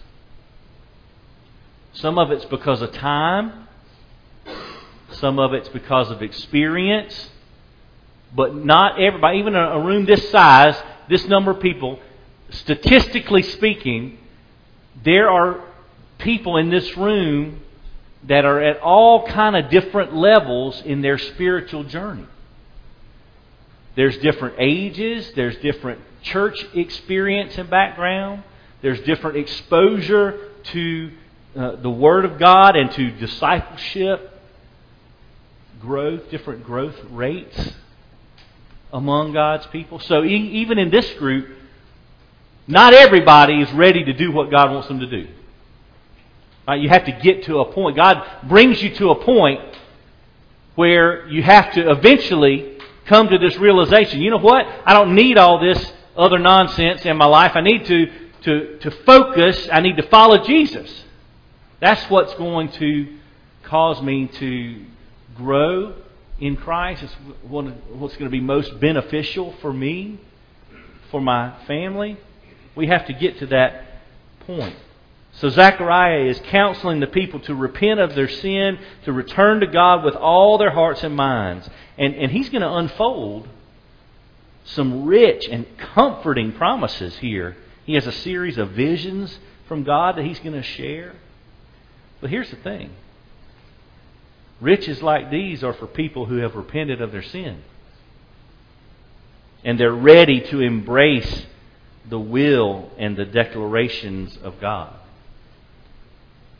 Some 1.93 2.19
of 2.19 2.29
it's 2.29 2.45
because 2.45 2.83
of 2.83 2.91
time, 2.91 3.67
some 5.13 5.39
of 5.39 5.53
it's 5.53 5.69
because 5.69 6.11
of 6.11 6.21
experience, 6.21 7.31
but 8.35 8.55
not 8.55 8.99
everybody, 8.99 9.39
even 9.39 9.55
a 9.55 9.79
room 9.79 10.05
this 10.05 10.29
size, 10.31 10.75
this 11.09 11.27
number 11.27 11.51
of 11.51 11.59
people, 11.59 11.99
statistically 12.49 13.43
speaking, 13.43 14.17
there 15.03 15.29
are 15.29 15.61
people 16.17 16.57
in 16.57 16.69
this 16.69 16.97
room 16.97 17.61
that 18.23 18.45
are 18.45 18.61
at 18.61 18.79
all 18.79 19.27
kind 19.27 19.55
of 19.55 19.69
different 19.69 20.15
levels 20.15 20.81
in 20.81 21.01
their 21.01 21.17
spiritual 21.17 21.83
journey. 21.83 22.25
There's 23.95 24.17
different 24.17 24.55
ages, 24.57 25.31
there's 25.35 25.57
different 25.57 25.99
church 26.23 26.65
experience 26.73 27.57
and 27.57 27.69
background, 27.69 28.43
there's 28.81 28.99
different 29.01 29.37
exposure 29.37 30.49
to 30.63 31.11
uh, 31.55 31.75
the 31.75 31.89
Word 31.89 32.25
of 32.25 32.39
God 32.39 32.75
and 32.75 32.91
to 32.93 33.11
discipleship, 33.11 34.31
growth, 35.79 36.31
different 36.31 36.63
growth 36.63 36.95
rates 37.11 37.73
among 38.93 39.33
God's 39.33 39.65
people. 39.67 39.99
So 39.99 40.23
even 40.23 40.77
in 40.77 40.91
this 40.91 41.11
group, 41.15 41.49
not 42.67 42.93
everybody 42.93 43.59
is 43.59 43.71
ready 43.73 44.05
to 44.05 44.13
do 44.13 44.31
what 44.31 44.49
God 44.51 44.71
wants 44.71 44.87
them 44.87 44.99
to 44.99 45.07
do. 45.07 45.27
Right? 46.67 46.79
You 46.79 46.87
have 46.89 47.05
to 47.05 47.11
get 47.11 47.43
to 47.45 47.59
a 47.59 47.73
point. 47.73 47.97
God 47.97 48.23
brings 48.47 48.81
you 48.81 48.95
to 48.95 49.09
a 49.09 49.23
point 49.23 49.59
where 50.75 51.27
you 51.27 51.43
have 51.43 51.73
to 51.73 51.91
eventually 51.91 52.77
come 53.05 53.27
to 53.29 53.37
this 53.37 53.57
realization. 53.57 54.21
You 54.21 54.31
know 54.31 54.37
what? 54.37 54.65
I 54.85 54.93
don't 54.93 55.15
need 55.15 55.37
all 55.37 55.59
this 55.59 55.91
other 56.15 56.39
nonsense 56.39 57.05
in 57.05 57.17
my 57.17 57.25
life. 57.25 57.51
I 57.55 57.61
need 57.61 57.85
to, 57.85 58.07
to, 58.43 58.77
to 58.79 58.91
focus. 59.05 59.67
I 59.71 59.81
need 59.81 59.97
to 59.97 60.03
follow 60.03 60.45
Jesus. 60.45 61.03
That's 61.81 62.09
what's 62.09 62.33
going 62.35 62.71
to 62.73 63.17
cause 63.63 64.01
me 64.01 64.27
to 64.27 64.85
grow 65.35 65.95
in 66.39 66.55
Christ. 66.55 67.03
It's 67.03 67.13
what's 67.43 68.15
going 68.17 68.25
to 68.25 68.29
be 68.29 68.41
most 68.41 68.79
beneficial 68.79 69.53
for 69.61 69.71
me, 69.71 70.19
for 71.11 71.21
my 71.21 71.53
family. 71.67 72.17
We 72.75 72.87
have 72.87 73.05
to 73.07 73.13
get 73.13 73.39
to 73.39 73.45
that 73.47 73.85
point. 74.45 74.75
So 75.33 75.49
Zechariah 75.49 76.25
is 76.25 76.39
counseling 76.45 76.99
the 76.99 77.07
people 77.07 77.39
to 77.41 77.55
repent 77.55 77.99
of 77.99 78.13
their 78.13 78.27
sin, 78.27 78.77
to 79.05 79.13
return 79.13 79.61
to 79.61 79.67
God 79.67 80.03
with 80.03 80.15
all 80.15 80.57
their 80.57 80.71
hearts 80.71 81.03
and 81.03 81.15
minds. 81.15 81.67
And, 81.97 82.13
and 82.15 82.31
he's 82.31 82.49
going 82.49 82.61
to 82.61 82.71
unfold 82.71 83.47
some 84.65 85.05
rich 85.05 85.47
and 85.47 85.65
comforting 85.77 86.53
promises 86.53 87.17
here. 87.17 87.57
He 87.85 87.95
has 87.95 88.07
a 88.07 88.11
series 88.11 88.57
of 88.57 88.71
visions 88.71 89.37
from 89.67 89.83
God 89.83 90.17
that 90.17 90.25
he's 90.25 90.39
going 90.39 90.53
to 90.53 90.63
share. 90.63 91.15
But 92.21 92.29
here's 92.29 92.49
the 92.49 92.57
thing 92.57 92.91
riches 94.63 95.03
like 95.03 95.29
these 95.29 95.63
are 95.63 95.73
for 95.73 95.85
people 95.85 96.25
who 96.25 96.37
have 96.37 96.55
repented 96.55 97.01
of 97.01 97.11
their 97.11 97.21
sin. 97.21 97.61
And 99.63 99.79
they're 99.79 99.93
ready 99.93 100.41
to 100.41 100.61
embrace 100.61 101.45
the 102.09 102.19
will 102.19 102.89
and 102.97 103.15
the 103.15 103.25
declarations 103.25 104.37
of 104.41 104.59
God. 104.59 104.93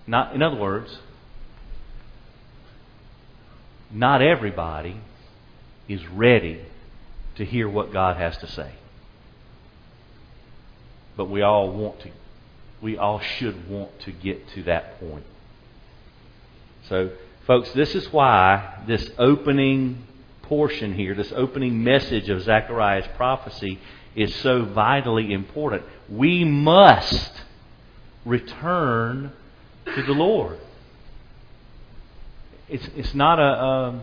Not, 0.05 0.36
in 0.36 0.41
other 0.41 0.57
words, 0.57 1.00
not 3.91 4.22
everybody 4.22 4.98
is 5.88 6.05
ready 6.07 6.62
to 7.36 7.45
hear 7.45 7.69
what 7.69 7.93
God 7.93 8.17
has 8.17 8.38
to 8.38 8.48
say. 8.48 8.74
But 11.15 11.29
we 11.29 11.41
all 11.41 11.72
want 11.72 12.01
to. 12.01 12.10
We 12.81 12.98
all 12.98 13.19
should 13.19 13.69
want 13.69 14.00
to 14.01 14.12
get 14.12 14.50
to 14.50 14.63
that 14.63 15.00
point. 15.00 15.25
So, 16.89 17.12
folks, 17.45 17.71
this 17.73 17.95
is 17.95 18.12
why 18.12 18.83
this 18.88 19.09
opening 19.17 20.03
portion 20.43 20.93
here, 20.93 21.15
this 21.15 21.31
opening 21.35 21.83
message 21.83 22.29
of 22.29 22.41
Zechariah's 22.41 23.07
prophecy, 23.15 23.79
is 24.15 24.33
so 24.35 24.63
vitally 24.63 25.33
important. 25.33 25.83
We 26.09 26.43
must 26.43 27.31
return 28.25 29.31
to 29.85 30.03
the 30.03 30.13
Lord. 30.13 30.59
It's, 32.69 32.88
it's, 32.95 33.13
not 33.13 33.39
a, 33.39 33.63
um, 33.63 34.01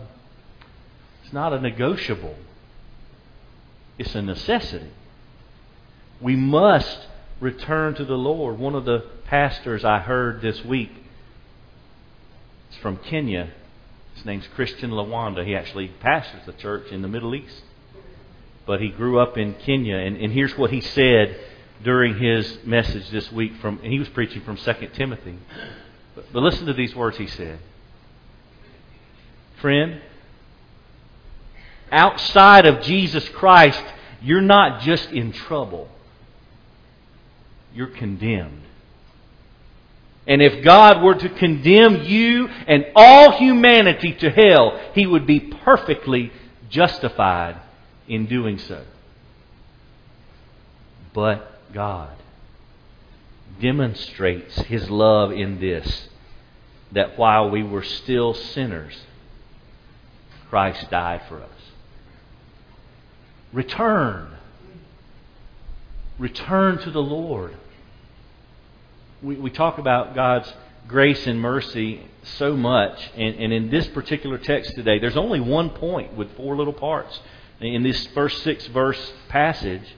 it's 1.23 1.33
not 1.33 1.53
a 1.53 1.59
negotiable, 1.59 2.35
it's 3.97 4.15
a 4.15 4.21
necessity. 4.21 4.91
We 6.19 6.35
must 6.35 7.07
return 7.39 7.95
to 7.95 8.05
the 8.05 8.17
Lord. 8.17 8.59
One 8.59 8.75
of 8.75 8.85
the 8.85 8.99
pastors 9.25 9.83
I 9.83 9.99
heard 9.99 10.41
this 10.41 10.63
week 10.63 10.91
is 12.71 12.77
from 12.77 12.97
Kenya. 12.97 13.49
His 14.15 14.25
name's 14.25 14.47
Christian 14.55 14.91
Lawanda. 14.91 15.45
He 15.45 15.55
actually 15.55 15.87
pastors 15.87 16.41
the 16.45 16.53
church 16.53 16.91
in 16.91 17.01
the 17.01 17.07
Middle 17.07 17.35
East. 17.35 17.63
But 18.65 18.81
he 18.81 18.89
grew 18.89 19.19
up 19.19 19.37
in 19.37 19.55
Kenya, 19.55 19.97
and, 19.97 20.17
and 20.17 20.31
here's 20.31 20.57
what 20.57 20.71
he 20.71 20.81
said 20.81 21.39
during 21.83 22.17
his 22.17 22.59
message 22.63 23.09
this 23.09 23.31
week 23.31 23.55
from 23.55 23.79
and 23.79 23.91
he 23.91 23.97
was 23.97 24.09
preaching 24.09 24.41
from 24.41 24.55
2 24.55 24.73
Timothy. 24.93 25.37
But, 26.15 26.31
but 26.31 26.43
listen 26.43 26.67
to 26.67 26.73
these 26.73 26.95
words 26.95 27.17
he 27.17 27.27
said. 27.27 27.59
Friend, 29.59 29.99
outside 31.91 32.65
of 32.65 32.81
Jesus 32.81 33.27
Christ, 33.29 33.83
you're 34.21 34.41
not 34.41 34.81
just 34.81 35.09
in 35.09 35.31
trouble. 35.31 35.87
You're 37.73 37.87
condemned. 37.87 38.63
And 40.27 40.41
if 40.41 40.63
God 40.63 41.01
were 41.01 41.15
to 41.15 41.29
condemn 41.29 42.03
you 42.03 42.47
and 42.47 42.85
all 42.95 43.37
humanity 43.37 44.13
to 44.13 44.29
hell, 44.29 44.79
He 44.93 45.07
would 45.07 45.25
be 45.25 45.39
perfectly 45.39 46.31
justified 46.69 47.57
in 48.07 48.27
doing 48.27 48.57
so. 48.59 48.83
But 51.13 51.73
God 51.73 52.15
demonstrates 53.59 54.55
his 54.61 54.89
love 54.89 55.31
in 55.31 55.59
this 55.59 56.07
that 56.91 57.17
while 57.17 57.49
we 57.49 57.63
were 57.63 57.83
still 57.83 58.33
sinners, 58.33 58.99
Christ 60.49 60.89
died 60.89 61.21
for 61.29 61.41
us. 61.41 61.49
Return. 63.53 64.35
Return 66.17 66.79
to 66.79 66.91
the 66.91 67.01
Lord. 67.01 67.55
We, 69.21 69.35
we 69.35 69.51
talk 69.51 69.77
about 69.77 70.15
God's 70.15 70.51
grace 70.87 71.27
and 71.27 71.39
mercy 71.39 72.01
so 72.23 72.55
much, 72.55 72.99
and, 73.15 73.35
and 73.35 73.53
in 73.53 73.69
this 73.69 73.87
particular 73.87 74.37
text 74.37 74.75
today, 74.75 74.99
there's 74.99 75.17
only 75.17 75.39
one 75.39 75.69
point 75.69 76.15
with 76.15 76.35
four 76.35 76.55
little 76.55 76.73
parts 76.73 77.19
in 77.59 77.83
this 77.83 78.07
first 78.07 78.41
six 78.43 78.65
verse 78.67 79.13
passage. 79.29 79.95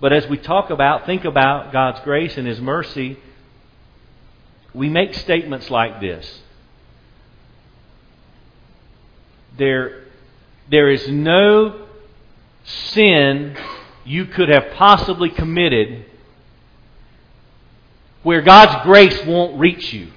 But 0.00 0.12
as 0.12 0.26
we 0.28 0.38
talk 0.38 0.70
about, 0.70 1.06
think 1.06 1.24
about 1.24 1.72
God's 1.72 2.00
grace 2.00 2.36
and 2.36 2.46
His 2.46 2.60
mercy, 2.60 3.18
we 4.72 4.88
make 4.88 5.14
statements 5.14 5.70
like 5.70 6.00
this. 6.00 6.40
There, 9.56 10.04
there 10.70 10.88
is 10.88 11.08
no 11.08 11.86
sin 12.64 13.56
you 14.04 14.26
could 14.26 14.48
have 14.48 14.74
possibly 14.74 15.30
committed 15.30 16.04
where 18.22 18.42
God's 18.42 18.84
grace 18.84 19.24
won't 19.24 19.58
reach 19.58 19.92
you, 19.92 20.08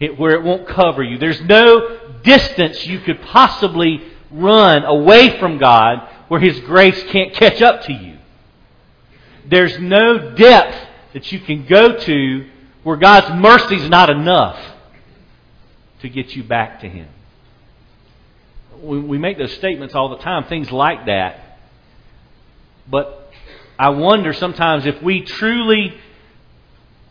it, 0.00 0.18
where 0.18 0.32
it 0.32 0.42
won't 0.42 0.66
cover 0.66 1.02
you. 1.02 1.18
There's 1.18 1.40
no 1.42 1.98
distance 2.22 2.86
you 2.86 3.00
could 3.00 3.20
possibly 3.22 4.02
run 4.30 4.84
away 4.84 5.38
from 5.38 5.58
God 5.58 6.08
where 6.28 6.40
His 6.40 6.58
grace 6.60 7.02
can't 7.04 7.34
catch 7.34 7.60
up 7.60 7.82
to 7.82 7.92
you. 7.92 8.18
There's 9.46 9.78
no 9.78 10.34
depth 10.34 10.88
that 11.12 11.30
you 11.32 11.40
can 11.40 11.66
go 11.66 11.98
to 11.98 12.46
where 12.82 12.96
God's 12.96 13.40
mercy 13.40 13.76
is 13.76 13.88
not 13.88 14.08
enough 14.10 14.58
to 16.00 16.08
get 16.08 16.34
you 16.34 16.42
back 16.42 16.80
to 16.80 16.88
Him. 16.88 17.08
We, 18.80 18.98
we 18.98 19.18
make 19.18 19.38
those 19.38 19.52
statements 19.54 19.94
all 19.94 20.08
the 20.08 20.18
time, 20.18 20.44
things 20.44 20.70
like 20.72 21.06
that. 21.06 21.58
But 22.88 23.30
I 23.78 23.90
wonder 23.90 24.32
sometimes 24.32 24.86
if 24.86 25.02
we 25.02 25.22
truly 25.22 25.94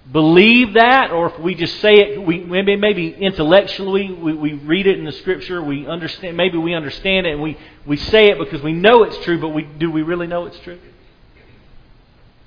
believe 0.10 0.74
that, 0.74 1.12
or 1.12 1.28
if 1.28 1.40
we 1.40 1.56
just 1.56 1.80
say 1.80 1.96
it, 1.96 2.22
we, 2.22 2.40
maybe, 2.40 2.76
maybe 2.76 3.14
intellectually, 3.14 4.12
we, 4.12 4.34
we 4.34 4.54
read 4.54 4.88
it 4.88 4.98
in 4.98 5.06
the 5.06 5.12
Scripture, 5.12 5.62
we 5.62 5.86
understand, 5.86 6.36
maybe 6.38 6.58
we 6.58 6.74
understand 6.74 7.28
it, 7.28 7.34
and 7.34 7.42
we, 7.42 7.58
we 7.86 7.98
say 7.98 8.30
it 8.30 8.40
because 8.40 8.62
we 8.62 8.74
know 8.74 9.04
it's 9.04 9.18
true, 9.20 9.40
but 9.40 9.50
we, 9.50 9.64
do 9.64 9.92
we 9.92 10.02
really 10.02 10.28
know 10.28 10.46
it's 10.46 10.60
true? 10.60 10.80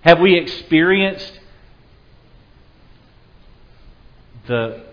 Have 0.02 0.20
we 0.20 0.38
experienced 0.38 1.40
the 4.46 4.84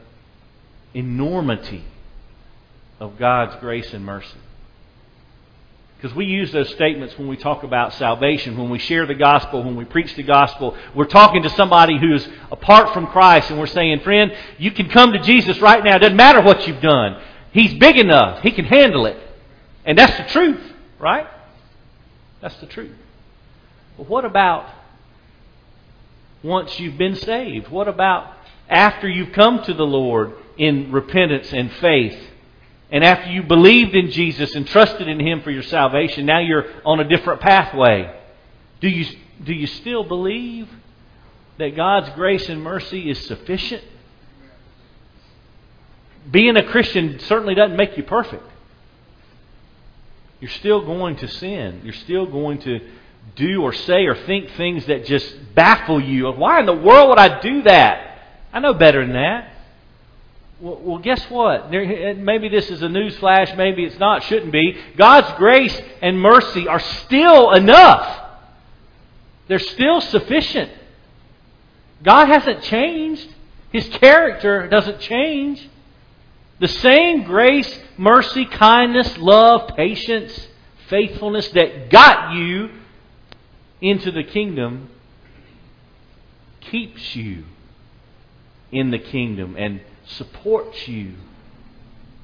enormity 0.93 1.83
of 2.99 3.17
God's 3.17 3.55
grace 3.59 3.93
and 3.93 4.05
mercy? 4.05 4.37
Because 6.01 6.17
we 6.17 6.25
use 6.25 6.51
those 6.51 6.69
statements 6.69 7.15
when 7.15 7.27
we 7.27 7.37
talk 7.37 7.61
about 7.61 7.93
salvation, 7.93 8.57
when 8.57 8.71
we 8.71 8.79
share 8.79 9.05
the 9.05 9.13
gospel, 9.13 9.61
when 9.63 9.75
we 9.75 9.85
preach 9.85 10.15
the 10.15 10.23
gospel. 10.23 10.75
We're 10.95 11.05
talking 11.05 11.43
to 11.43 11.49
somebody 11.51 11.99
who's 11.99 12.27
apart 12.51 12.91
from 12.91 13.05
Christ, 13.05 13.51
and 13.51 13.59
we're 13.59 13.67
saying, 13.67 13.99
friend, 13.99 14.35
you 14.57 14.71
can 14.71 14.89
come 14.89 15.13
to 15.13 15.19
Jesus 15.19 15.61
right 15.61 15.83
now. 15.83 15.97
It 15.97 15.99
doesn't 15.99 16.17
matter 16.17 16.41
what 16.41 16.67
you've 16.67 16.81
done. 16.81 17.21
He's 17.51 17.75
big 17.75 17.97
enough. 17.97 18.41
He 18.41 18.49
can 18.49 18.65
handle 18.65 19.05
it. 19.05 19.17
And 19.85 19.95
that's 19.95 20.17
the 20.17 20.23
truth, 20.23 20.73
right? 20.97 21.27
That's 22.41 22.57
the 22.57 22.65
truth. 22.65 22.97
But 23.95 24.09
what 24.09 24.25
about 24.25 24.67
once 26.41 26.79
you've 26.79 26.97
been 26.97 27.15
saved? 27.15 27.67
What 27.67 27.87
about 27.87 28.33
after 28.67 29.07
you've 29.07 29.33
come 29.33 29.63
to 29.65 29.73
the 29.75 29.85
Lord 29.85 30.33
in 30.57 30.91
repentance 30.91 31.53
and 31.53 31.71
faith? 31.73 32.30
And 32.91 33.05
after 33.05 33.31
you 33.31 33.43
believed 33.43 33.95
in 33.95 34.11
Jesus 34.11 34.53
and 34.53 34.67
trusted 34.67 35.07
in 35.07 35.19
Him 35.19 35.41
for 35.41 35.49
your 35.49 35.63
salvation, 35.63 36.25
now 36.25 36.39
you're 36.39 36.65
on 36.85 36.99
a 36.99 37.07
different 37.07 37.39
pathway. 37.39 38.13
Do 38.81 38.89
you, 38.89 39.05
do 39.43 39.53
you 39.53 39.67
still 39.67 40.03
believe 40.03 40.67
that 41.57 41.75
God's 41.75 42.09
grace 42.11 42.49
and 42.49 42.61
mercy 42.61 43.09
is 43.09 43.25
sufficient? 43.25 43.83
Being 46.29 46.57
a 46.57 46.63
Christian 46.63 47.19
certainly 47.19 47.55
doesn't 47.55 47.77
make 47.77 47.97
you 47.97 48.03
perfect. 48.03 48.43
You're 50.41 50.51
still 50.51 50.81
going 50.85 51.15
to 51.17 51.27
sin. 51.27 51.81
You're 51.83 51.93
still 51.93 52.25
going 52.25 52.59
to 52.59 52.81
do 53.35 53.61
or 53.61 53.71
say 53.71 54.05
or 54.05 54.15
think 54.15 54.51
things 54.51 54.85
that 54.87 55.05
just 55.05 55.55
baffle 55.55 56.01
you. 56.01 56.29
Why 56.31 56.59
in 56.59 56.65
the 56.65 56.73
world 56.73 57.09
would 57.09 57.19
I 57.19 57.39
do 57.39 57.61
that? 57.63 58.17
I 58.51 58.59
know 58.59 58.73
better 58.73 59.05
than 59.05 59.13
that. 59.13 59.50
Well, 60.61 60.99
guess 60.99 61.23
what? 61.31 61.71
Maybe 61.71 62.49
this 62.49 62.69
is 62.69 62.83
a 62.83 62.89
news 62.89 63.17
flash, 63.17 63.51
maybe 63.57 63.83
it's 63.83 63.97
not, 63.97 64.21
shouldn't 64.23 64.51
be. 64.51 64.77
God's 64.95 65.35
grace 65.37 65.81
and 66.03 66.21
mercy 66.21 66.67
are 66.67 66.79
still 66.79 67.51
enough. 67.51 68.29
They're 69.47 69.57
still 69.57 70.01
sufficient. 70.01 70.71
God 72.03 72.27
hasn't 72.27 72.61
changed. 72.61 73.27
His 73.71 73.87
character 73.89 74.67
doesn't 74.67 74.99
change. 74.99 75.67
The 76.59 76.67
same 76.67 77.23
grace, 77.23 77.79
mercy, 77.97 78.45
kindness, 78.45 79.17
love, 79.17 79.75
patience, 79.75 80.47
faithfulness 80.89 81.47
that 81.49 81.89
got 81.89 82.35
you 82.35 82.69
into 83.81 84.11
the 84.11 84.23
kingdom 84.23 84.89
keeps 86.59 87.15
you 87.15 87.45
in 88.71 88.91
the 88.91 88.99
kingdom 88.99 89.55
and 89.57 89.81
supports 90.11 90.87
you 90.87 91.13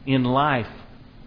in 0.05 0.23
life 0.23 0.67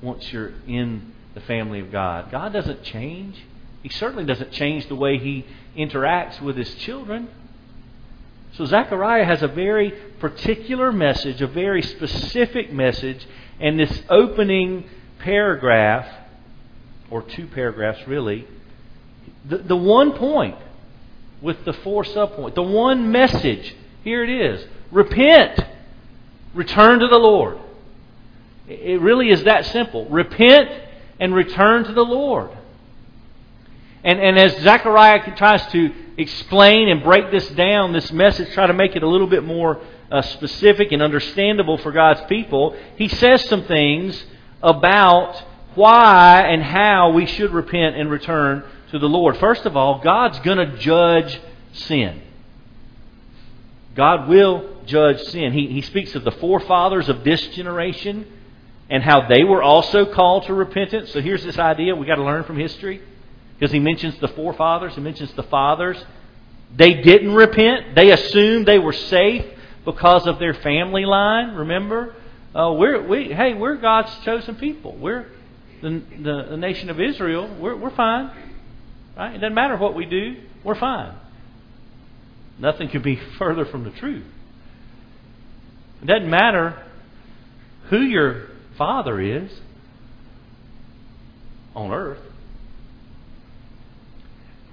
once 0.03 0.33
you're 0.33 0.53
in 0.67 1.13
the 1.35 1.41
family 1.41 1.81
of 1.81 1.93
God. 1.93 2.31
God 2.31 2.53
doesn't 2.53 2.83
change. 2.83 3.37
He 3.83 3.89
certainly 3.89 4.25
doesn't 4.25 4.53
change 4.53 4.89
the 4.89 4.95
way 4.95 5.19
he 5.19 5.47
interacts 5.77 6.41
with 6.41 6.57
his 6.57 6.75
children. 6.77 7.29
So 8.55 8.65
Zechariah 8.65 9.25
has 9.25 9.43
a 9.43 9.49
very 9.49 9.93
particular 10.19 10.93
message, 10.93 11.41
a 11.41 11.47
very 11.47 11.83
specific 11.83 12.73
message, 12.73 13.27
and 13.61 13.79
this 13.79 14.03
opening 14.09 14.85
paragraph, 15.21 16.07
or 17.11 17.23
two 17.23 17.47
paragraphs 17.47 18.07
really, 18.09 18.47
the, 19.45 19.59
the 19.59 19.77
one 19.77 20.13
point 20.13 20.57
with 21.41 21.65
the 21.65 21.73
four 21.73 22.05
subpoints, 22.05 22.55
the 22.55 22.63
one 22.63 23.13
message, 23.13 23.75
here 24.03 24.25
it 24.25 24.31
is 24.31 24.67
repent, 24.91 25.59
return 26.55 27.01
to 27.01 27.09
the 27.09 27.19
Lord. 27.19 27.59
It 28.69 29.01
really 29.01 29.31
is 29.31 29.45
that 29.45 29.67
simple. 29.67 30.07
Repent 30.07 30.71
and 31.19 31.35
return 31.35 31.85
to 31.85 31.93
the 31.93 32.05
Lord. 32.05 32.51
And, 34.03 34.19
and 34.19 34.39
as 34.39 34.57
Zechariah 34.63 35.37
tries 35.37 35.67
to 35.73 35.93
explain 36.17 36.89
and 36.89 37.03
break 37.03 37.31
this 37.31 37.49
down, 37.51 37.93
this 37.93 38.11
message, 38.13 38.53
try 38.55 38.67
to 38.67 38.73
make 38.73 38.97
it 38.97 39.03
a 39.03 39.09
little 39.09 39.27
bit 39.27 39.45
more 39.45 39.81
uh, 40.11 40.23
specific 40.23 40.93
and 40.93 41.03
understandable 41.03 41.79
for 41.79 41.93
God's 41.93 42.23
people, 42.23 42.77
he 42.97 43.09
says 43.09 43.45
some 43.45 43.65
things 43.65 44.25
about 44.63 45.43
why 45.75 46.43
and 46.43 46.63
how 46.63 47.11
we 47.11 47.27
should 47.27 47.53
repent 47.53 47.97
and 47.97 48.11
return 48.11 48.65
to 48.91 48.99
the 48.99 49.09
Lord. 49.09 49.37
First 49.37 49.67
of 49.67 49.77
all, 49.77 50.01
God's 50.01 50.39
going 50.41 50.59
to 50.59 50.77
judge 50.79 51.41
sin. 51.73 52.23
God 53.95 54.29
will 54.29 54.83
judge 54.87 55.21
sin. 55.25 55.53
He, 55.53 55.67
he 55.69 55.83
speaks 55.83 56.15
of 56.15 56.25
the 56.25 56.31
forefathers 56.33 57.09
of 57.09 57.25
this 57.25 57.45
generation 57.49 58.27
and 58.89 59.03
how 59.03 59.29
they 59.29 59.45
were 59.45 59.63
also 59.63 60.05
called 60.05 60.45
to 60.47 60.55
repentance. 60.55 61.13
So 61.13 61.21
here's 61.21 61.45
this 61.45 61.59
idea 61.59 61.95
we've 61.95 62.07
got 62.07 62.17
to 62.17 62.25
learn 62.25 62.45
from 62.45 62.59
history. 62.59 63.01
Because 63.59 63.73
he 63.73 63.79
mentions 63.79 64.19
the 64.21 64.29
forefathers, 64.29 64.95
he 64.95 65.01
mentions 65.01 65.33
the 65.35 65.43
fathers. 65.45 66.03
They 66.75 66.95
didn't 66.95 67.35
repent. 67.35 67.95
They 67.95 68.11
assumed 68.11 68.67
they 68.67 68.79
were 68.79 68.93
safe 68.93 69.45
because 69.85 70.27
of 70.27 70.39
their 70.39 70.55
family 70.55 71.05
line. 71.05 71.55
Remember, 71.55 72.15
uh, 72.55 72.73
we're 72.73 73.07
we 73.07 73.33
hey 73.33 73.55
we're 73.55 73.77
God's 73.77 74.13
chosen 74.25 74.55
people. 74.57 74.97
We're 74.97 75.27
the, 75.83 76.03
the, 76.21 76.47
the 76.51 76.57
nation 76.57 76.91
of 76.91 77.01
Israel. 77.01 77.55
We're 77.61 77.77
we're 77.77 77.95
fine. 77.95 78.31
Right? 79.17 79.35
It 79.35 79.39
doesn't 79.39 79.55
matter 79.55 79.77
what 79.77 79.95
we 79.95 80.07
do. 80.07 80.37
We're 80.65 80.79
fine. 80.79 81.15
Nothing 82.61 82.91
could 82.91 83.03
be 83.03 83.17
further 83.39 83.65
from 83.65 83.85
the 83.85 83.91
truth. 83.91 84.25
It 86.03 86.07
doesn't 86.07 86.29
matter 86.29 86.83
who 87.89 88.01
your 88.01 88.49
father 88.77 89.21
is 89.21 89.51
on 91.75 91.91
earth. 91.91 92.21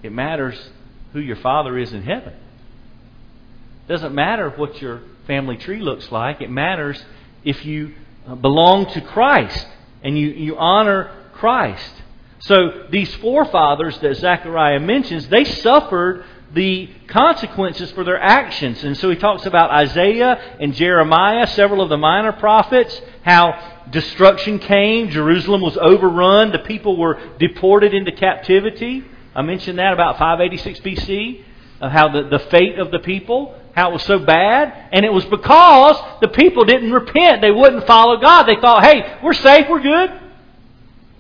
It 0.04 0.12
matters 0.12 0.70
who 1.14 1.20
your 1.20 1.38
father 1.38 1.78
is 1.78 1.94
in 1.94 2.04
heaven. 2.04 2.34
It 2.34 3.92
doesn't 3.92 4.14
matter 4.14 4.50
what 4.50 4.82
your 4.82 5.02
family 5.26 5.58
tree 5.58 5.80
looks 5.80 6.12
like. 6.12 6.42
It 6.42 6.50
matters 6.50 7.04
if 7.44 7.66
you 7.66 7.94
uh, 8.28 8.36
belong 8.36 8.92
to 8.94 9.02
Christ 9.02 9.66
and 10.04 10.18
you, 10.18 10.28
you 10.28 10.58
honor 10.58 11.12
Christ. 11.34 11.94
So 12.40 12.88
these 12.90 13.14
forefathers 13.16 13.98
that 14.00 14.16
Zechariah 14.18 14.80
mentions, 14.80 15.28
they 15.30 15.46
suffered 15.46 16.26
the 16.54 16.90
consequences 17.08 17.92
for 17.92 18.04
their 18.04 18.20
actions. 18.20 18.84
And 18.84 18.98
so 18.98 19.10
he 19.10 19.16
talks 19.16 19.46
about 19.46 19.70
Isaiah 19.72 20.58
and 20.60 20.74
Jeremiah, 20.74 21.48
several 21.48 21.82
of 21.82 21.90
the 21.90 21.98
minor 21.98 22.32
prophets, 22.32 23.02
how 23.24 23.84
destruction 23.92 24.60
came, 24.60 25.10
Jerusalem 25.10 25.62
was 25.62 25.78
overrun, 25.78 26.52
the 26.52 26.60
people 26.60 26.98
were 26.98 27.20
deported 27.38 27.94
into 27.94 28.12
captivity. 28.12 29.04
I 29.36 29.42
mentioned 29.42 29.80
that 29.80 29.94
about 29.94 30.18
586 30.18 30.80
BC, 30.80 31.44
of 31.80 31.92
how 31.92 32.10
the, 32.10 32.24
the 32.24 32.40
fate 32.40 32.80
of 32.80 32.92
the 32.92 33.00
people, 33.00 33.56
how 33.76 33.92
it 33.92 33.94
was 33.94 34.04
so 34.04 34.18
bad. 34.18 34.90
And 34.92 35.06
it 35.06 35.14
was 35.14 35.26
because 35.26 36.02
the 36.22 36.30
people 36.30 36.66
didn't 36.66 36.92
repent. 36.92 37.42
They 37.42 37.52
wouldn't 37.52 37.86
follow 37.86 38.18
God. 38.18 38.44
They 38.44 38.56
thought, 38.56 38.84
hey, 38.84 39.20
we're 39.24 39.34
safe, 39.34 39.68
we're 39.70 39.82
good. 39.82 40.22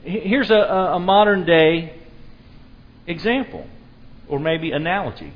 Here's 0.04 0.50
a, 0.50 0.56
a 0.56 1.00
modern 1.00 1.46
day 1.46 1.94
example, 3.06 3.68
or 4.28 4.40
maybe 4.40 4.72
analogy. 4.72 5.34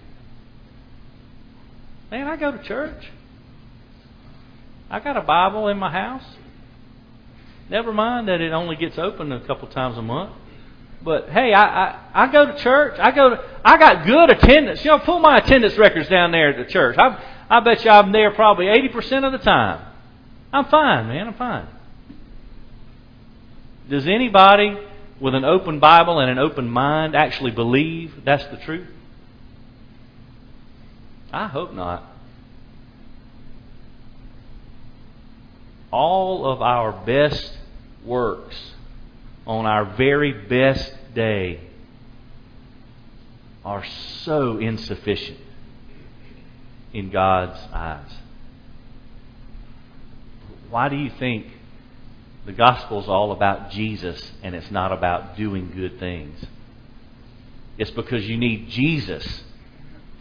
Man, 2.09 2.27
I 2.27 2.35
go 2.35 2.51
to 2.51 2.61
church. 2.63 3.09
I 4.89 4.99
got 4.99 5.15
a 5.15 5.21
Bible 5.21 5.69
in 5.69 5.77
my 5.77 5.89
house. 5.89 6.25
Never 7.69 7.93
mind 7.93 8.27
that 8.27 8.41
it 8.41 8.51
only 8.51 8.75
gets 8.75 8.97
open 8.97 9.31
a 9.31 9.39
couple 9.39 9.67
times 9.69 9.97
a 9.97 10.01
month. 10.01 10.33
But 11.03 11.29
hey, 11.29 11.53
I, 11.53 11.63
I, 11.63 11.99
I 12.13 12.31
go 12.31 12.45
to 12.45 12.57
church. 12.57 12.99
I 12.99 13.11
go 13.11 13.29
to, 13.29 13.43
I 13.63 13.77
got 13.77 14.05
good 14.05 14.29
attendance. 14.29 14.83
You 14.83 14.91
know, 14.91 14.99
pull 14.99 15.19
my 15.19 15.37
attendance 15.37 15.77
records 15.77 16.09
down 16.09 16.31
there 16.31 16.49
at 16.49 16.57
the 16.57 16.71
church. 16.71 16.97
I, 16.97 17.23
I 17.49 17.59
bet 17.61 17.83
you 17.85 17.89
I'm 17.89 18.11
there 18.11 18.31
probably 18.31 18.65
80% 18.65 19.25
of 19.25 19.31
the 19.31 19.37
time. 19.39 19.85
I'm 20.53 20.65
fine, 20.65 21.07
man. 21.07 21.27
I'm 21.27 21.33
fine. 21.33 21.67
Does 23.89 24.05
anybody 24.05 24.77
with 25.21 25.35
an 25.35 25.45
open 25.45 25.79
Bible 25.79 26.19
and 26.19 26.31
an 26.31 26.39
open 26.39 26.67
mind 26.67 27.15
actually 27.15 27.51
believe 27.51 28.25
that's 28.25 28.45
the 28.45 28.57
truth? 28.57 28.87
I 31.31 31.47
hope 31.47 31.73
not. 31.73 32.03
All 35.91 36.51
of 36.51 36.61
our 36.61 36.91
best 36.91 37.53
works 38.03 38.55
on 39.45 39.65
our 39.65 39.85
very 39.85 40.33
best 40.33 40.91
day 41.13 41.59
are 43.63 43.85
so 44.23 44.57
insufficient 44.57 45.37
in 46.93 47.11
God's 47.11 47.59
eyes. 47.71 48.11
Why 50.69 50.89
do 50.89 50.95
you 50.95 51.11
think 51.11 51.45
the 52.45 52.51
gospel 52.51 53.01
is 53.01 53.07
all 53.07 53.31
about 53.31 53.71
Jesus 53.71 54.31
and 54.41 54.55
it's 54.55 54.71
not 54.71 54.91
about 54.91 55.37
doing 55.37 55.71
good 55.75 55.99
things? 55.99 56.43
It's 57.77 57.91
because 57.91 58.27
you 58.27 58.37
need 58.37 58.69
Jesus 58.69 59.43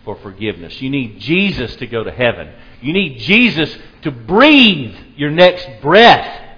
for 0.04 0.16
forgiveness. 0.16 0.80
You 0.80 0.90
need 0.90 1.18
Jesus 1.20 1.76
to 1.76 1.86
go 1.86 2.04
to 2.04 2.10
heaven. 2.10 2.52
You 2.80 2.92
need 2.92 3.18
Jesus 3.18 3.76
to 4.02 4.10
breathe 4.10 4.94
your 5.16 5.30
next 5.30 5.68
breath. 5.82 6.56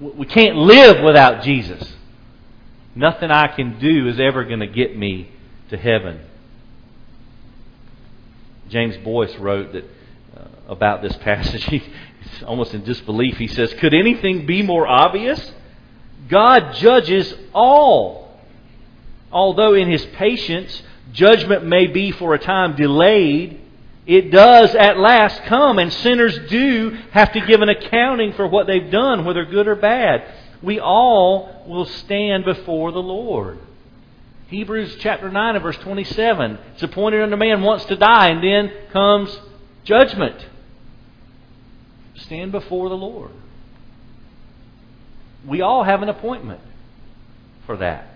We 0.00 0.26
can't 0.26 0.56
live 0.56 1.02
without 1.02 1.42
Jesus. 1.42 1.94
Nothing 2.94 3.30
I 3.30 3.48
can 3.48 3.78
do 3.78 4.08
is 4.08 4.18
ever 4.18 4.44
going 4.44 4.60
to 4.60 4.66
get 4.66 4.96
me 4.96 5.30
to 5.70 5.76
heaven. 5.76 6.20
James 8.68 8.96
Boice 8.98 9.34
wrote 9.36 9.72
that 9.72 9.84
uh, 10.36 10.44
about 10.68 11.02
this 11.02 11.16
passage. 11.18 11.64
He's 11.70 11.82
almost 12.46 12.74
in 12.74 12.84
disbelief. 12.84 13.38
He 13.38 13.48
says, 13.48 13.72
"Could 13.74 13.94
anything 13.94 14.46
be 14.46 14.62
more 14.62 14.86
obvious? 14.86 15.52
God 16.28 16.74
judges 16.74 17.34
all. 17.52 18.38
Although 19.30 19.74
in 19.74 19.90
His 19.90 20.04
patience 20.06 20.82
judgment 21.12 21.64
may 21.64 21.86
be 21.86 22.10
for 22.10 22.34
a 22.34 22.38
time 22.38 22.76
delayed, 22.76 23.60
it 24.06 24.30
does 24.30 24.74
at 24.74 24.98
last 24.98 25.42
come, 25.44 25.78
and 25.78 25.92
sinners 25.92 26.36
do 26.48 26.98
have 27.12 27.32
to 27.32 27.40
give 27.40 27.62
an 27.62 27.68
accounting 27.68 28.32
for 28.32 28.46
what 28.46 28.66
they've 28.66 28.90
done, 28.90 29.24
whether 29.24 29.44
good 29.44 29.68
or 29.68 29.76
bad. 29.76 30.24
We 30.60 30.80
all 30.80 31.64
will 31.66 31.86
stand 31.86 32.44
before 32.44 32.92
the 32.92 33.02
Lord. 33.02 33.58
Hebrews 34.48 34.96
chapter 35.00 35.30
9 35.30 35.54
and 35.54 35.62
verse 35.62 35.78
27. 35.78 36.58
It's 36.74 36.82
appointed 36.82 37.22
unto 37.22 37.36
man 37.36 37.62
once 37.62 37.84
to 37.86 37.96
die, 37.96 38.28
and 38.28 38.42
then 38.42 38.72
comes 38.90 39.38
judgment. 39.84 40.46
Stand 42.16 42.52
before 42.52 42.88
the 42.88 42.96
Lord. 42.96 43.30
We 45.46 45.60
all 45.60 45.82
have 45.82 46.02
an 46.02 46.08
appointment 46.08 46.60
for 47.66 47.76
that. 47.78 48.08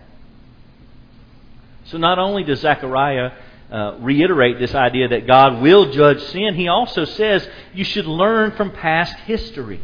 So 1.86 1.98
not 1.98 2.18
only 2.18 2.44
does 2.44 2.60
Zechariah 2.60 3.32
uh, 3.70 3.96
reiterate 4.00 4.58
this 4.58 4.74
idea 4.74 5.08
that 5.08 5.26
God 5.26 5.60
will 5.60 5.92
judge 5.92 6.22
sin, 6.24 6.54
he 6.54 6.68
also 6.68 7.04
says 7.04 7.48
you 7.74 7.84
should 7.84 8.06
learn 8.06 8.52
from 8.52 8.72
past 8.72 9.16
history. 9.20 9.80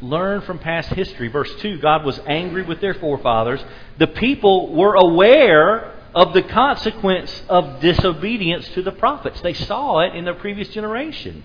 Learn 0.00 0.42
from 0.42 0.58
past 0.58 0.90
history. 0.90 1.28
Verse 1.28 1.54
2 1.60 1.78
God 1.78 2.04
was 2.04 2.18
angry 2.26 2.62
with 2.62 2.80
their 2.80 2.94
forefathers. 2.94 3.64
The 3.98 4.06
people 4.06 4.74
were 4.74 4.94
aware 4.94 5.95
of 6.16 6.32
the 6.32 6.40
consequence 6.40 7.42
of 7.46 7.78
disobedience 7.80 8.66
to 8.70 8.82
the 8.82 8.90
prophets, 8.90 9.38
they 9.42 9.52
saw 9.52 9.98
it 9.98 10.16
in 10.16 10.24
their 10.24 10.34
previous 10.34 10.68
generation. 10.68 11.44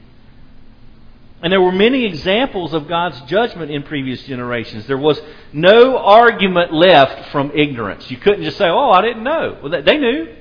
And 1.41 1.51
there 1.51 1.59
were 1.59 1.73
many 1.73 2.05
examples 2.05 2.73
of 2.73 2.87
God's 2.87 3.19
judgment 3.23 3.69
in 3.69 3.83
previous 3.83 4.23
generations. 4.23 4.87
There 4.87 4.97
was 4.97 5.19
no 5.51 5.97
argument 5.97 6.71
left 6.71 7.31
from 7.31 7.51
ignorance. 7.53 8.09
You 8.09 8.15
couldn't 8.15 8.43
just 8.45 8.57
say, 8.57 8.69
oh, 8.69 8.91
I 8.91 9.01
didn't 9.01 9.25
know. 9.25 9.59
Well, 9.61 9.83
they 9.83 9.97
knew. 9.97 10.35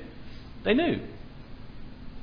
They 0.62 0.74
knew. 0.74 1.00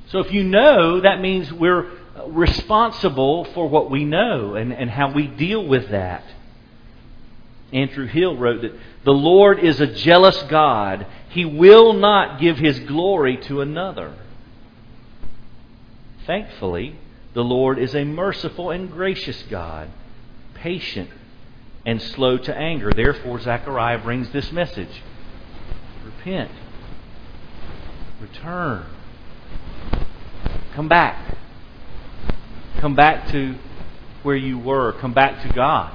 So 0.07 0.19
if 0.19 0.31
you 0.31 0.45
know, 0.45 1.01
that 1.01 1.19
means 1.19 1.51
we're 1.51 1.91
responsible 2.27 3.43
for 3.53 3.67
what 3.67 3.91
we 3.91 4.05
know 4.05 4.55
and, 4.55 4.71
and 4.71 4.89
how 4.89 5.11
we 5.11 5.27
deal 5.27 5.65
with 5.67 5.89
that. 5.89 6.23
Andrew 7.73 8.05
Hill 8.05 8.37
wrote 8.37 8.61
that 8.61 8.73
the 9.03 9.11
Lord 9.11 9.59
is 9.59 9.81
a 9.81 9.87
jealous 9.87 10.41
God. 10.43 11.05
He 11.37 11.45
will 11.45 11.93
not 11.93 12.39
give 12.41 12.57
his 12.57 12.79
glory 12.79 13.37
to 13.41 13.61
another. 13.61 14.11
Thankfully, 16.25 16.95
the 17.35 17.43
Lord 17.43 17.77
is 17.77 17.93
a 17.93 18.05
merciful 18.05 18.71
and 18.71 18.91
gracious 18.91 19.43
God, 19.43 19.91
patient 20.55 21.11
and 21.85 22.01
slow 22.01 22.39
to 22.39 22.57
anger. 22.57 22.91
Therefore, 22.91 23.39
Zechariah 23.39 23.99
brings 23.99 24.31
this 24.31 24.51
message 24.51 25.03
Repent, 26.03 26.49
return, 28.19 28.87
come 30.73 30.87
back. 30.87 31.37
Come 32.79 32.95
back 32.95 33.27
to 33.27 33.53
where 34.23 34.35
you 34.35 34.57
were, 34.57 34.91
come 34.93 35.13
back 35.13 35.43
to 35.43 35.53
God. 35.53 35.93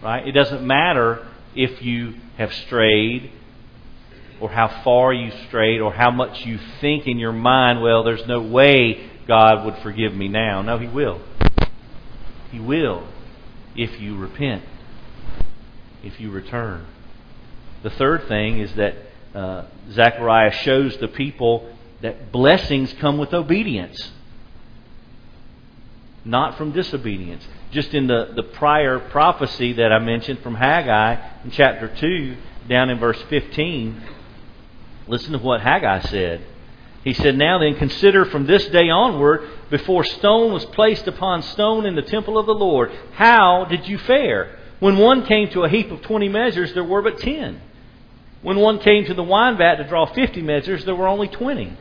Right? 0.00 0.28
It 0.28 0.30
doesn't 0.30 0.64
matter 0.64 1.26
if 1.56 1.82
you 1.82 2.14
have 2.36 2.54
strayed 2.54 3.32
or 4.40 4.50
how 4.50 4.82
far 4.82 5.12
you 5.12 5.30
strayed 5.46 5.80
or 5.80 5.92
how 5.92 6.10
much 6.10 6.46
you 6.46 6.58
think 6.80 7.06
in 7.06 7.18
your 7.18 7.32
mind, 7.32 7.82
well, 7.82 8.02
there's 8.02 8.26
no 8.26 8.40
way 8.40 9.10
God 9.26 9.64
would 9.64 9.76
forgive 9.82 10.14
me 10.14 10.28
now. 10.28 10.62
No, 10.62 10.78
He 10.78 10.88
will. 10.88 11.20
He 12.50 12.58
will 12.58 13.06
if 13.76 14.00
you 14.00 14.16
repent, 14.16 14.62
if 16.02 16.18
you 16.20 16.30
return. 16.30 16.86
The 17.82 17.90
third 17.90 18.26
thing 18.28 18.58
is 18.58 18.74
that 18.74 18.94
uh, 19.34 19.64
Zechariah 19.92 20.52
shows 20.52 20.96
the 20.96 21.08
people 21.08 21.72
that 22.02 22.32
blessings 22.32 22.92
come 22.94 23.18
with 23.18 23.32
obedience, 23.32 24.10
not 26.24 26.56
from 26.56 26.72
disobedience. 26.72 27.46
Just 27.70 27.94
in 27.94 28.06
the, 28.06 28.32
the 28.34 28.42
prior 28.42 28.98
prophecy 28.98 29.74
that 29.74 29.92
I 29.92 29.98
mentioned 29.98 30.40
from 30.40 30.56
Haggai 30.56 31.44
in 31.44 31.50
chapter 31.52 31.88
2, 31.88 32.36
down 32.68 32.90
in 32.90 32.98
verse 32.98 33.20
15, 33.30 34.02
listen 35.10 35.32
to 35.32 35.38
what 35.38 35.60
Haggai 35.60 36.00
said. 36.00 36.46
He 37.02 37.12
said, 37.14 37.36
Now 37.36 37.58
then, 37.58 37.76
consider 37.76 38.24
from 38.24 38.46
this 38.46 38.66
day 38.66 38.90
onward, 38.90 39.48
before 39.70 40.04
stone 40.04 40.52
was 40.52 40.64
placed 40.66 41.06
upon 41.06 41.42
stone 41.42 41.86
in 41.86 41.94
the 41.94 42.02
temple 42.02 42.38
of 42.38 42.46
the 42.46 42.54
Lord, 42.54 42.92
how 43.12 43.64
did 43.64 43.88
you 43.88 43.98
fare? 43.98 44.58
When 44.80 44.96
one 44.96 45.26
came 45.26 45.50
to 45.50 45.64
a 45.64 45.68
heap 45.68 45.90
of 45.90 46.02
twenty 46.02 46.28
measures, 46.28 46.72
there 46.74 46.84
were 46.84 47.02
but 47.02 47.18
ten. 47.18 47.60
When 48.42 48.58
one 48.58 48.78
came 48.78 49.04
to 49.06 49.14
the 49.14 49.22
wine 49.22 49.58
vat 49.58 49.76
to 49.76 49.84
draw 49.84 50.06
fifty 50.06 50.42
measures, 50.42 50.84
there 50.84 50.94
were 50.94 51.08
only 51.08 51.28
twenty. 51.28 51.76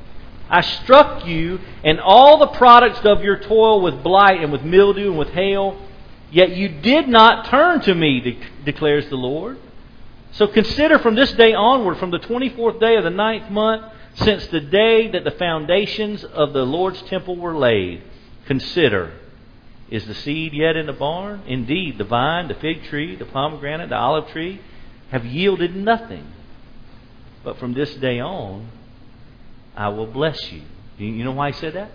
I 0.49 0.61
struck 0.61 1.25
you 1.25 1.59
and 1.83 1.99
all 1.99 2.39
the 2.39 2.47
products 2.47 3.05
of 3.05 3.23
your 3.23 3.39
toil 3.39 3.81
with 3.81 4.03
blight 4.03 4.41
and 4.41 4.51
with 4.51 4.63
mildew 4.63 5.09
and 5.09 5.17
with 5.17 5.29
hail, 5.29 5.79
yet 6.31 6.55
you 6.55 6.67
did 6.67 7.07
not 7.07 7.45
turn 7.45 7.81
to 7.81 7.93
me, 7.93 8.39
declares 8.65 9.07
the 9.09 9.15
Lord. 9.15 9.59
So 10.31 10.47
consider 10.47 10.99
from 10.99 11.15
this 11.15 11.31
day 11.33 11.53
onward, 11.53 11.97
from 11.97 12.11
the 12.11 12.19
24th 12.19 12.79
day 12.79 12.95
of 12.95 13.03
the 13.03 13.09
ninth 13.09 13.49
month, 13.49 13.85
since 14.15 14.47
the 14.47 14.59
day 14.59 15.09
that 15.11 15.23
the 15.23 15.31
foundations 15.31 16.23
of 16.23 16.53
the 16.53 16.65
Lord's 16.65 17.01
temple 17.03 17.35
were 17.35 17.57
laid, 17.57 18.03
consider 18.45 19.13
is 19.89 20.05
the 20.05 20.13
seed 20.13 20.53
yet 20.53 20.75
in 20.75 20.85
the 20.85 20.93
barn? 20.93 21.41
Indeed, 21.47 21.97
the 21.97 22.03
vine, 22.03 22.47
the 22.47 22.53
fig 22.53 22.83
tree, 22.83 23.15
the 23.15 23.25
pomegranate, 23.25 23.89
the 23.89 23.97
olive 23.97 24.29
tree 24.29 24.61
have 25.09 25.25
yielded 25.25 25.75
nothing. 25.75 26.31
But 27.43 27.57
from 27.57 27.73
this 27.73 27.93
day 27.95 28.19
on, 28.19 28.69
I 29.75 29.89
will 29.89 30.05
bless 30.05 30.51
you. 30.51 30.61
You 30.97 31.23
know 31.23 31.31
why 31.31 31.51
he 31.51 31.57
said 31.57 31.73
that? 31.73 31.91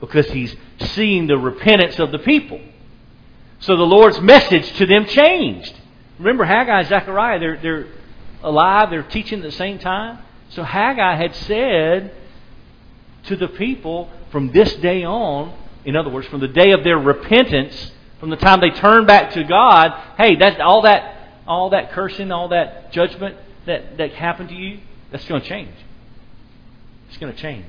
Because 0.00 0.26
he's 0.30 0.56
seeing 0.80 1.26
the 1.26 1.36
repentance 1.36 1.98
of 1.98 2.12
the 2.12 2.18
people. 2.18 2.60
So 3.60 3.76
the 3.76 3.82
Lord's 3.82 4.20
message 4.20 4.72
to 4.74 4.86
them 4.86 5.04
changed. 5.06 5.74
Remember, 6.22 6.44
Haggai 6.44 6.80
and 6.80 6.88
Zechariah, 6.88 7.40
they're, 7.40 7.56
they're 7.60 7.86
alive, 8.42 8.90
they're 8.90 9.02
teaching 9.02 9.40
at 9.40 9.44
the 9.44 9.56
same 9.56 9.78
time. 9.78 10.20
So 10.50 10.62
Haggai 10.62 11.16
had 11.16 11.34
said 11.34 12.14
to 13.24 13.36
the 13.36 13.48
people 13.48 14.08
from 14.30 14.52
this 14.52 14.72
day 14.76 15.04
on, 15.04 15.56
in 15.84 15.96
other 15.96 16.10
words, 16.10 16.28
from 16.28 16.40
the 16.40 16.48
day 16.48 16.70
of 16.70 16.84
their 16.84 16.98
repentance, 16.98 17.90
from 18.20 18.30
the 18.30 18.36
time 18.36 18.60
they 18.60 18.70
turned 18.70 19.06
back 19.08 19.32
to 19.32 19.42
God, 19.42 19.92
hey, 20.16 20.36
that 20.36 20.60
all 20.60 20.82
that 20.82 21.12
all 21.46 21.70
that 21.70 21.90
cursing, 21.90 22.30
all 22.30 22.48
that 22.48 22.92
judgment 22.92 23.36
that, 23.66 23.98
that 23.98 24.12
happened 24.12 24.48
to 24.50 24.54
you, 24.54 24.78
that's 25.10 25.24
going 25.26 25.42
to 25.42 25.48
change. 25.48 25.74
It's 27.08 27.18
going 27.18 27.32
to 27.32 27.38
change. 27.38 27.66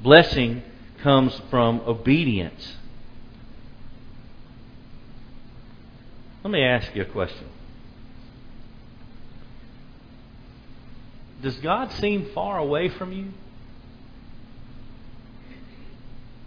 Blessing 0.00 0.62
comes 1.02 1.40
from 1.50 1.80
obedience. 1.80 2.76
Let 6.44 6.52
me 6.52 6.62
ask 6.62 6.94
you 6.94 7.02
a 7.02 7.06
question. 7.06 7.48
Does 11.40 11.56
God 11.58 11.92
seem 11.92 12.30
far 12.34 12.58
away 12.58 12.88
from 12.88 13.12
you? 13.12 13.28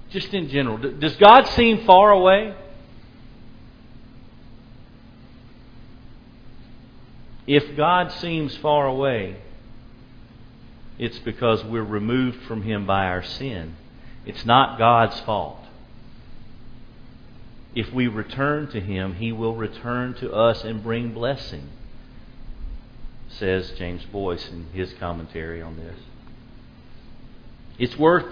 Just 0.10 0.34
in 0.34 0.50
general. 0.50 0.78
Does 0.78 1.16
God 1.16 1.48
seem 1.48 1.86
far 1.86 2.12
away? 2.12 2.54
If 7.48 7.76
God 7.78 8.12
seems 8.12 8.56
far 8.58 8.88
away, 8.88 9.38
it's 11.00 11.20
because 11.20 11.64
we're 11.64 11.84
removed 11.84 12.44
from 12.44 12.64
Him 12.64 12.86
by 12.86 13.06
our 13.06 13.24
sin. 13.24 13.76
It's 14.26 14.46
not 14.46 14.78
God's 14.78 15.20
fault. 15.22 15.58
If 17.74 17.92
we 17.94 18.08
return 18.08 18.68
to 18.72 18.82
Him, 18.82 19.16
He 19.16 19.32
will 19.32 19.56
return 19.56 20.14
to 20.16 20.34
us 20.34 20.64
and 20.66 20.84
bring 20.84 21.14
blessing 21.14 21.70
says 23.42 23.72
James 23.72 24.06
Boice 24.12 24.48
in 24.50 24.68
his 24.72 24.94
commentary 25.00 25.64
on 25.64 25.76
this. 25.76 25.98
It's 27.80 27.98
worth 27.98 28.32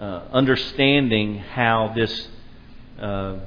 uh, 0.00 0.22
understanding 0.32 1.36
how 1.36 1.92
this 1.94 2.28
uh, 2.98 3.40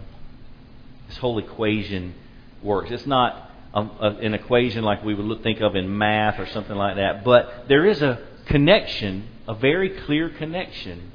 this 1.08 1.17
whole 1.17 1.39
equation 1.39 2.13
works. 2.62 2.91
It's 2.91 3.08
not 3.08 3.50
a, 3.74 3.80
a, 3.80 4.17
an 4.22 4.36
equation 4.36 4.84
like 4.84 5.04
we 5.04 5.15
would 5.15 5.41
think 5.41 5.62
of 5.62 5.76
in 5.76 5.98
math 5.98 6.39
or 6.39 6.45
something 6.45 6.76
like 6.76 6.98
that, 6.98 7.24
but 7.26 7.65
there 7.67 7.88
is 7.88 8.04
a 8.04 8.19
connection, 8.45 9.28
a 9.48 9.56
very 9.56 9.89
clear 10.02 10.30
connection, 10.30 11.12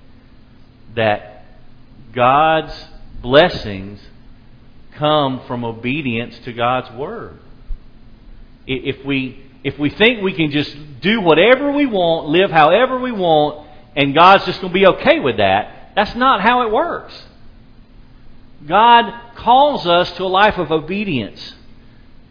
that 0.96 1.44
God's 2.12 2.74
blessings 3.22 4.00
come 4.96 5.42
from 5.46 5.64
obedience 5.64 6.36
to 6.40 6.52
God's 6.52 6.90
word. 6.96 7.38
If 8.66 9.04
we 9.04 9.43
if 9.64 9.78
we 9.78 9.90
think 9.90 10.22
we 10.22 10.34
can 10.34 10.50
just 10.50 10.76
do 11.00 11.20
whatever 11.20 11.72
we 11.72 11.86
want, 11.86 12.28
live 12.28 12.50
however 12.50 12.98
we 12.98 13.12
want, 13.12 13.66
and 13.96 14.14
God's 14.14 14.44
just 14.44 14.60
going 14.60 14.72
to 14.72 14.78
be 14.78 14.86
okay 14.86 15.18
with 15.18 15.38
that, 15.38 15.92
that's 15.96 16.14
not 16.14 16.40
how 16.40 16.66
it 16.66 16.72
works. 16.72 17.14
God 18.66 19.34
calls 19.36 19.86
us 19.86 20.10
to 20.12 20.24
a 20.24 20.26
life 20.26 20.58
of 20.58 20.70
obedience. 20.70 21.54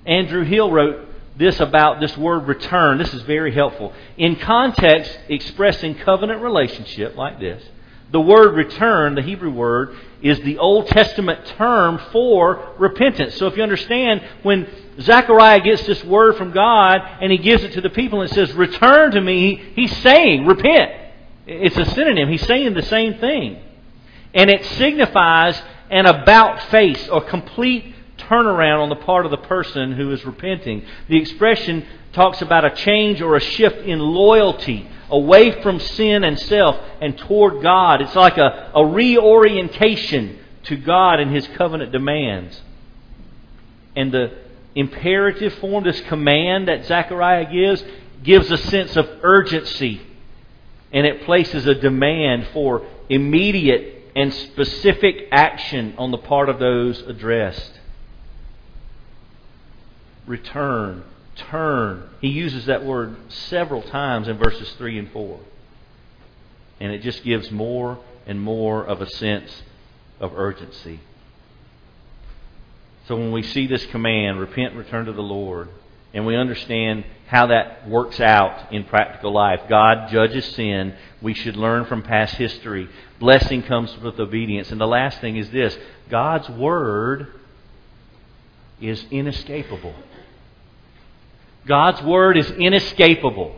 Andrew 0.05 0.43
Hill 0.43 0.71
wrote 0.71 1.07
this 1.35 1.59
about 1.59 1.99
this 1.99 2.15
word 2.17 2.47
return. 2.47 2.97
This 2.99 3.13
is 3.13 3.23
very 3.23 3.53
helpful. 3.53 3.93
In 4.17 4.35
context, 4.35 5.17
expressing 5.29 5.95
covenant 5.95 6.41
relationship 6.41 7.15
like 7.15 7.39
this, 7.39 7.63
the 8.11 8.21
word 8.21 8.55
return, 8.55 9.15
the 9.15 9.23
Hebrew 9.23 9.51
word, 9.51 9.97
is 10.23 10.39
the 10.39 10.57
Old 10.57 10.87
Testament 10.87 11.45
term 11.57 12.01
for 12.11 12.75
repentance. 12.79 13.35
So 13.35 13.47
if 13.47 13.57
you 13.57 13.61
understand, 13.61 14.23
when 14.41 14.67
Zechariah 15.01 15.59
gets 15.59 15.85
this 15.85 16.01
word 16.05 16.37
from 16.37 16.51
God 16.51 17.01
and 17.21 17.29
he 17.29 17.37
gives 17.37 17.63
it 17.63 17.73
to 17.73 17.81
the 17.81 17.89
people 17.89 18.21
and 18.21 18.31
says, 18.31 18.51
Return 18.53 19.11
to 19.11 19.21
me, 19.21 19.61
he's 19.75 19.95
saying, 19.97 20.45
Repent. 20.47 20.91
It's 21.45 21.77
a 21.77 21.85
synonym. 21.85 22.29
He's 22.29 22.45
saying 22.47 22.73
the 22.73 22.83
same 22.83 23.15
thing. 23.15 23.61
And 24.33 24.49
it 24.49 24.65
signifies 24.65 25.61
an 25.91 26.05
about 26.05 26.63
face 26.69 27.07
or 27.09 27.21
complete 27.21 27.93
turnaround 28.17 28.81
on 28.81 28.89
the 28.89 28.95
part 28.95 29.25
of 29.25 29.31
the 29.31 29.37
person 29.37 29.91
who 29.91 30.11
is 30.11 30.25
repenting. 30.25 30.85
The 31.09 31.17
expression 31.17 31.85
talks 32.13 32.41
about 32.41 32.63
a 32.63 32.73
change 32.73 33.21
or 33.21 33.35
a 33.35 33.41
shift 33.41 33.79
in 33.79 33.99
loyalty 33.99 34.89
away 35.09 35.61
from 35.61 35.79
sin 35.79 36.23
and 36.23 36.39
self 36.39 36.79
and 37.01 37.17
toward 37.17 37.61
God. 37.61 38.01
It's 38.01 38.15
like 38.15 38.37
a, 38.37 38.71
a 38.75 38.85
reorientation 38.85 40.39
to 40.63 40.75
God 40.75 41.19
and 41.19 41.33
His 41.33 41.47
covenant 41.49 41.91
demands. 41.91 42.61
And 43.95 44.11
the 44.11 44.37
imperative 44.75 45.53
form, 45.55 45.83
this 45.83 46.01
command 46.01 46.67
that 46.67 46.85
Zechariah 46.85 47.51
gives, 47.51 47.83
gives 48.23 48.51
a 48.51 48.57
sense 48.57 48.95
of 48.95 49.09
urgency. 49.21 50.01
And 50.91 51.05
it 51.05 51.23
places 51.25 51.65
a 51.65 51.75
demand 51.75 52.47
for 52.53 52.85
immediate 53.09 54.11
and 54.15 54.33
specific 54.33 55.27
action 55.31 55.95
on 55.97 56.11
the 56.11 56.17
part 56.17 56.49
of 56.49 56.59
those 56.59 57.01
addressed. 57.01 57.79
Return, 60.25 61.03
turn. 61.35 62.09
He 62.21 62.29
uses 62.29 62.65
that 62.65 62.83
word 62.83 63.15
several 63.29 63.81
times 63.81 64.27
in 64.27 64.37
verses 64.37 64.71
3 64.73 64.99
and 64.99 65.11
4. 65.11 65.39
And 66.79 66.91
it 66.91 67.01
just 67.01 67.23
gives 67.23 67.51
more 67.51 67.99
and 68.25 68.41
more 68.41 68.83
of 68.83 69.01
a 69.01 69.09
sense 69.09 69.63
of 70.19 70.37
urgency. 70.37 70.99
So 73.07 73.15
when 73.15 73.31
we 73.31 73.43
see 73.43 73.67
this 73.67 73.85
command, 73.87 74.39
repent, 74.39 74.75
return 74.75 75.05
to 75.05 75.13
the 75.13 75.21
Lord, 75.21 75.69
and 76.13 76.25
we 76.25 76.35
understand 76.35 77.03
how 77.27 77.47
that 77.47 77.89
works 77.89 78.19
out 78.19 78.71
in 78.71 78.83
practical 78.85 79.33
life, 79.33 79.61
God 79.67 80.09
judges 80.09 80.45
sin. 80.45 80.95
We 81.21 81.33
should 81.33 81.57
learn 81.57 81.85
from 81.85 82.03
past 82.03 82.35
history. 82.35 82.87
Blessing 83.19 83.63
comes 83.63 83.97
with 83.97 84.19
obedience. 84.19 84.71
And 84.71 84.79
the 84.79 84.87
last 84.87 85.19
thing 85.19 85.37
is 85.37 85.49
this 85.49 85.77
God's 86.09 86.47
Word 86.49 87.27
is 88.79 89.03
inescapable. 89.09 89.95
God's 91.65 92.01
Word 92.01 92.37
is 92.37 92.49
inescapable. 92.51 93.55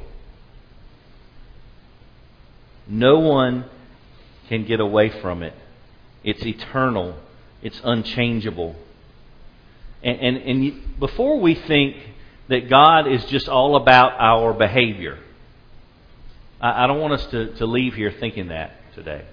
No 2.88 3.20
one 3.20 3.65
can 4.48 4.65
get 4.65 4.80
away 4.80 5.10
from 5.10 5.41
it. 5.41 5.54
It's 6.24 6.46
eternal, 6.46 7.15
it's 7.62 7.80
unchangeable. 7.84 8.76
And, 10.04 10.20
and, 10.20 10.38
and 10.38 11.00
before 11.00 11.39
we 11.39 11.56
think 11.56 11.96
that 12.48 12.70
God 12.70 13.08
is 13.08 13.26
just 13.26 13.50
all 13.50 13.76
about 13.76 14.13
our 14.20 14.54
behavior, 14.54 15.18
I, 16.62 16.84
I 16.84 16.88
don't 16.88 17.00
want 17.00 17.13
us 17.13 17.26
to, 17.28 17.56
to 17.56 17.65
leave 17.65 17.96
here 17.96 18.13
thinking 18.20 18.50
that 18.50 18.94
today. 18.94 19.26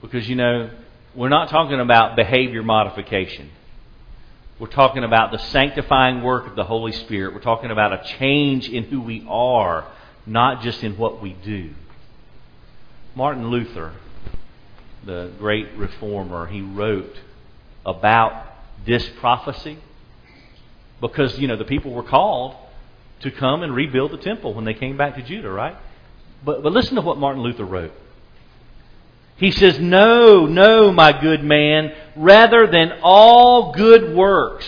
Because, 0.00 0.26
you 0.28 0.36
know, 0.36 0.70
we're 1.14 1.28
not 1.28 1.50
talking 1.50 1.80
about 1.80 2.16
behavior 2.16 2.62
modification. 2.62 3.50
We're 4.60 4.66
talking 4.66 5.04
about 5.04 5.32
the 5.32 5.38
sanctifying 5.38 6.20
work 6.20 6.46
of 6.46 6.54
the 6.54 6.64
Holy 6.64 6.92
Spirit. 6.92 7.32
We're 7.32 7.40
talking 7.40 7.70
about 7.70 7.94
a 7.94 8.04
change 8.18 8.68
in 8.68 8.84
who 8.84 9.00
we 9.00 9.24
are, 9.26 9.90
not 10.26 10.60
just 10.60 10.84
in 10.84 10.98
what 10.98 11.22
we 11.22 11.32
do. 11.32 11.70
Martin 13.14 13.48
Luther, 13.48 13.94
the 15.06 15.32
great 15.38 15.72
reformer, 15.78 16.46
he 16.46 16.60
wrote 16.60 17.16
about 17.86 18.48
this 18.84 19.08
prophecy 19.18 19.78
because, 21.00 21.38
you 21.38 21.48
know, 21.48 21.56
the 21.56 21.64
people 21.64 21.94
were 21.94 22.02
called 22.02 22.54
to 23.20 23.30
come 23.30 23.62
and 23.62 23.74
rebuild 23.74 24.10
the 24.10 24.18
temple 24.18 24.52
when 24.52 24.66
they 24.66 24.74
came 24.74 24.98
back 24.98 25.14
to 25.14 25.22
Judah, 25.22 25.48
right? 25.48 25.76
But, 26.44 26.62
but 26.62 26.72
listen 26.72 26.96
to 26.96 27.00
what 27.00 27.16
Martin 27.16 27.42
Luther 27.42 27.64
wrote. 27.64 27.94
He 29.40 29.50
says, 29.50 29.80
No, 29.80 30.44
no, 30.44 30.92
my 30.92 31.18
good 31.18 31.42
man, 31.42 31.94
rather 32.14 32.66
than 32.66 32.92
all 33.02 33.72
good 33.72 34.14
works, 34.14 34.66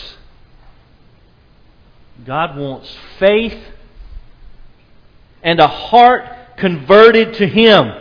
God 2.25 2.57
wants 2.57 2.97
faith 3.19 3.59
and 5.43 5.61
a 5.61 5.69
heart 5.69 6.57
converted 6.57 7.35
to 7.35 7.47
Him. 7.47 7.93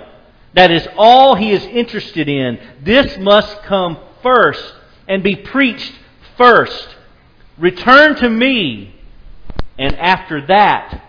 That 0.53 0.71
is 0.71 0.87
all 0.95 1.35
He 1.35 1.51
is 1.51 1.61
interested 1.65 2.29
in. 2.29 2.57
This 2.81 3.17
must 3.17 3.63
come 3.63 3.97
first 4.23 4.73
and 5.09 5.21
be 5.21 5.35
preached 5.35 5.91
first. 6.37 6.95
Return 7.57 8.15
to 8.15 8.29
me, 8.29 8.95
and 9.77 9.93
after 9.97 10.45
that, 10.45 11.03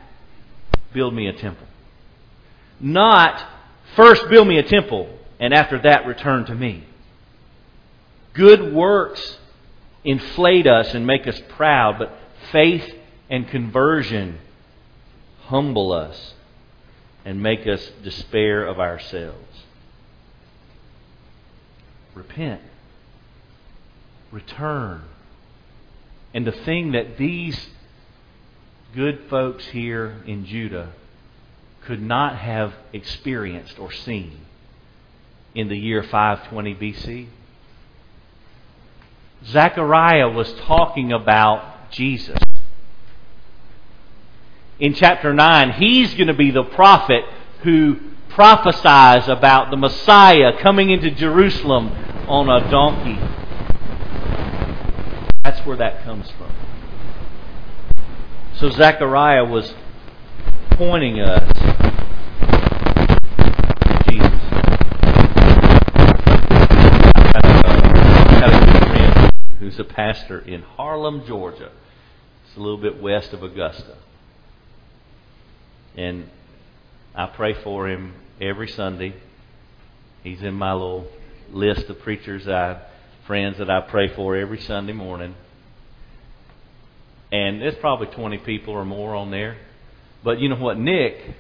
build 0.93 1.15
me 1.15 1.29
a 1.29 1.33
temple. 1.33 1.69
Not 2.81 3.41
first 3.95 4.29
build 4.29 4.49
me 4.49 4.59
a 4.59 4.65
temple, 4.65 5.09
and 5.43 5.53
after 5.53 5.83
that, 5.83 6.07
return 6.07 6.45
to 6.45 6.55
me. 6.55 6.85
Good 8.33 8.73
works 8.73 9.39
inflate 10.05 10.69
us 10.69 10.95
and 10.95 11.05
make 11.05 11.27
us 11.27 11.43
proud, 11.49 11.99
but 11.99 12.17
faith 12.53 12.95
and 13.29 13.49
conversion 13.49 14.39
humble 15.47 15.93
us 15.93 16.35
and 17.25 17.43
make 17.43 17.67
us 17.67 17.85
despair 18.05 18.65
of 18.65 18.79
ourselves. 18.79 19.65
Repent. 22.15 22.61
Return. 24.31 25.03
And 26.33 26.47
the 26.47 26.53
thing 26.53 26.93
that 26.93 27.19
these 27.19 27.69
good 28.95 29.25
folks 29.29 29.67
here 29.67 30.23
in 30.25 30.47
Judah 30.47 30.93
could 31.81 32.01
not 32.01 32.37
have 32.37 32.75
experienced 32.93 33.81
or 33.81 33.91
seen 33.91 34.39
in 35.55 35.69
the 35.69 35.77
year 35.77 36.03
520 36.03 36.75
BC. 36.75 37.29
Zechariah 39.47 40.29
was 40.29 40.53
talking 40.55 41.13
about 41.13 41.91
Jesus. 41.91 42.39
In 44.79 44.95
chapter 44.95 45.33
9, 45.33 45.73
he's 45.73 46.15
going 46.15 46.29
to 46.29 46.35
be 46.35 46.51
the 46.51 46.65
prophet 46.65 47.25
who 47.63 47.99
prophesies 48.31 49.29
about 49.29 49.71
the 49.71 49.77
Messiah 49.77 50.59
coming 50.61 50.91
into 50.91 51.11
Jerusalem 51.11 51.93
on 52.27 52.49
a 52.49 52.71
donkey. 52.71 53.19
That's 55.45 55.61
where 55.67 55.77
that 55.77 56.03
comes 56.05 56.31
from. 56.31 56.53
So 58.57 58.71
Zechariah 58.71 59.45
was 59.45 59.75
pointing 60.71 61.21
us 61.21 61.53
to 61.53 61.71
Jesus. 64.09 64.41
I 67.35 67.41
got 68.41 68.53
a 68.53 68.59
good 68.65 68.89
friend 68.89 69.31
who's 69.63 69.79
a 69.79 69.85
pastor 69.85 70.41
in 70.41 70.61
Harlem, 70.61 71.25
Georgia. 71.25 71.71
It's 72.45 72.57
a 72.57 72.61
little 72.61 72.79
bit 72.79 73.01
west 73.01 73.33
of 73.33 73.45
Augusta. 73.45 73.97
And 75.97 76.29
I 77.15 77.27
pray 77.27 77.55
for 77.55 77.89
him 77.89 78.13
every 78.41 78.67
Sunday. 78.67 79.15
He's 80.25 80.43
in 80.43 80.55
my 80.55 80.73
little 80.73 81.07
list 81.53 81.89
of 81.89 82.01
preachers 82.01 82.49
I 82.49 82.81
friends 83.29 83.59
that 83.59 83.71
I 83.71 83.83
pray 83.83 84.13
for 84.13 84.35
every 84.35 84.61
Sunday 84.61 84.95
morning. 84.95 85.37
And 87.31 87.63
there's 87.63 87.77
probably 87.77 88.09
20 88.09 88.39
people 88.39 88.75
or 88.75 88.85
more 88.85 89.15
on 89.15 89.31
there. 89.31 89.59
But 90.25 90.41
you 90.41 90.49
know 90.49 90.57
what? 90.57 90.77
Nick, 90.77 91.37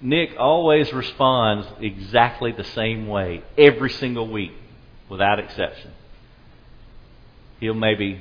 Nick 0.00 0.30
always 0.40 0.92
responds 0.92 1.68
exactly 1.80 2.50
the 2.50 2.64
same 2.64 3.06
way 3.06 3.44
every 3.56 3.90
single 3.90 4.28
week, 4.28 4.54
without 5.08 5.38
exception. 5.38 5.92
He'll 7.60 7.74
maybe 7.74 8.20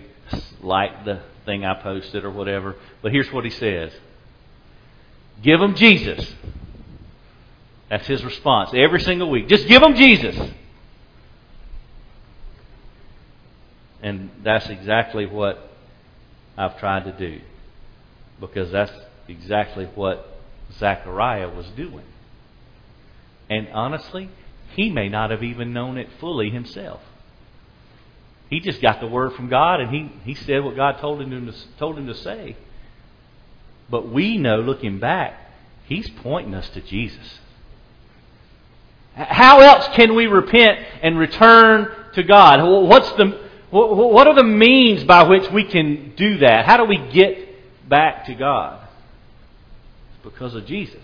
like 0.61 1.05
the 1.05 1.21
thing 1.45 1.65
I 1.65 1.81
posted 1.81 2.25
or 2.25 2.31
whatever, 2.31 2.75
but 3.01 3.11
here's 3.11 3.31
what 3.31 3.45
he 3.45 3.51
says 3.51 3.91
Give 5.41 5.59
them 5.59 5.75
Jesus. 5.75 6.33
That's 7.89 8.07
his 8.07 8.23
response 8.23 8.71
every 8.73 8.99
single 8.99 9.29
week. 9.29 9.47
Just 9.47 9.67
give 9.67 9.81
them 9.81 9.95
Jesus. 9.95 10.35
And 14.01 14.29
that's 14.43 14.69
exactly 14.69 15.25
what 15.25 15.69
I've 16.57 16.79
tried 16.79 17.05
to 17.05 17.11
do. 17.11 17.41
Because 18.39 18.71
that's 18.71 18.91
exactly 19.27 19.85
what 19.85 20.39
Zechariah 20.77 21.49
was 21.49 21.67
doing. 21.75 22.05
And 23.49 23.67
honestly, 23.69 24.29
he 24.75 24.89
may 24.89 25.09
not 25.09 25.31
have 25.31 25.43
even 25.43 25.73
known 25.73 25.97
it 25.97 26.09
fully 26.19 26.49
himself. 26.49 27.01
He 28.49 28.59
just 28.59 28.81
got 28.81 28.99
the 28.99 29.07
word 29.07 29.33
from 29.33 29.49
God 29.49 29.81
and 29.81 29.89
he, 29.89 30.11
he 30.23 30.35
said 30.35 30.63
what 30.63 30.75
God 30.75 30.99
told 30.99 31.21
him, 31.21 31.29
to, 31.31 31.53
told 31.77 31.97
him 31.97 32.07
to 32.07 32.15
say. 32.15 32.55
But 33.89 34.09
we 34.09 34.37
know, 34.37 34.59
looking 34.59 34.99
back, 34.99 35.39
he's 35.85 36.09
pointing 36.09 36.53
us 36.53 36.69
to 36.69 36.81
Jesus. 36.81 37.39
How 39.15 39.61
else 39.61 39.87
can 39.95 40.15
we 40.15 40.27
repent 40.27 40.79
and 41.01 41.17
return 41.17 41.89
to 42.13 42.23
God? 42.23 42.61
What's 42.87 43.11
the, 43.13 43.39
what 43.69 44.27
are 44.27 44.35
the 44.35 44.43
means 44.43 45.03
by 45.03 45.23
which 45.23 45.49
we 45.51 45.63
can 45.63 46.13
do 46.15 46.39
that? 46.39 46.65
How 46.65 46.77
do 46.77 46.83
we 46.83 46.97
get 46.97 47.87
back 47.87 48.25
to 48.25 48.35
God? 48.35 48.87
It's 50.09 50.23
because 50.23 50.53
of 50.53 50.65
Jesus. 50.65 51.03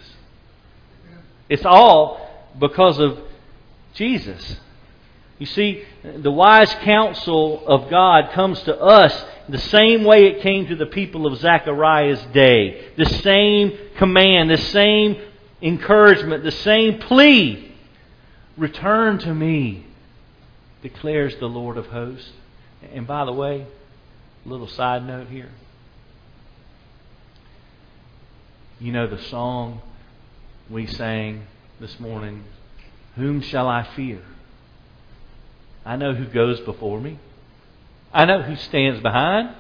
It's 1.47 1.65
all 1.65 2.49
because 2.59 2.99
of 2.99 3.19
Jesus. 3.93 4.57
You 5.41 5.47
see, 5.47 5.83
the 6.03 6.29
wise 6.29 6.71
counsel 6.83 7.67
of 7.67 7.89
God 7.89 8.29
comes 8.31 8.61
to 8.61 8.79
us 8.79 9.25
the 9.49 9.57
same 9.57 10.03
way 10.03 10.27
it 10.27 10.43
came 10.43 10.67
to 10.67 10.75
the 10.75 10.85
people 10.85 11.25
of 11.25 11.39
Zechariah's 11.39 12.21
day. 12.31 12.89
The 12.95 13.07
same 13.07 13.75
command, 13.97 14.51
the 14.51 14.57
same 14.57 15.19
encouragement, 15.59 16.43
the 16.43 16.51
same 16.51 16.99
plea. 16.99 17.73
Return 18.55 19.17
to 19.17 19.33
me, 19.33 19.87
declares 20.83 21.35
the 21.37 21.49
Lord 21.49 21.75
of 21.75 21.87
hosts. 21.87 22.29
And 22.93 23.07
by 23.07 23.25
the 23.25 23.33
way, 23.33 23.65
a 24.45 24.47
little 24.47 24.67
side 24.67 25.07
note 25.07 25.29
here. 25.29 25.49
You 28.79 28.91
know 28.91 29.07
the 29.07 29.23
song 29.23 29.81
we 30.69 30.85
sang 30.85 31.47
this 31.79 31.99
morning, 31.99 32.43
Whom 33.15 33.41
Shall 33.41 33.67
I 33.67 33.87
Fear? 33.95 34.21
I 35.85 35.95
know 35.95 36.13
who 36.13 36.25
goes 36.25 36.59
before 36.61 36.99
me. 36.99 37.19
I 38.13 38.25
know 38.25 38.41
who 38.41 38.55
stands 38.55 39.01
behind. 39.01 39.55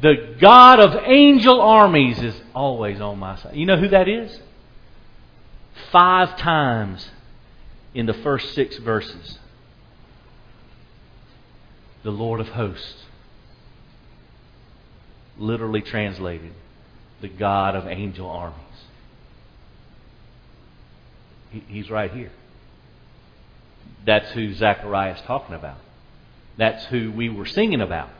The 0.00 0.36
God 0.40 0.80
of 0.80 1.02
angel 1.04 1.60
armies 1.60 2.18
is 2.22 2.40
always 2.54 3.00
on 3.00 3.18
my 3.18 3.36
side. 3.36 3.56
You 3.56 3.66
know 3.66 3.76
who 3.76 3.88
that 3.88 4.08
is? 4.08 4.40
Five 5.90 6.36
times 6.36 7.10
in 7.94 8.06
the 8.06 8.14
first 8.14 8.54
six 8.54 8.76
verses. 8.78 9.38
The 12.04 12.10
Lord 12.10 12.40
of 12.40 12.48
hosts. 12.48 13.04
Literally 15.36 15.82
translated, 15.82 16.52
the 17.20 17.28
God 17.28 17.74
of 17.76 17.86
angel 17.86 18.28
armies. 18.28 18.58
he's 21.68 21.90
right 21.90 22.12
here. 22.12 22.32
That's 24.04 24.30
who 24.32 24.54
Zechariah 24.54 25.14
is 25.14 25.20
talking 25.22 25.54
about. 25.54 25.78
That's 26.56 26.84
who 26.86 27.12
we 27.12 27.28
were 27.28 27.46
singing 27.46 27.80
about. 27.80 28.10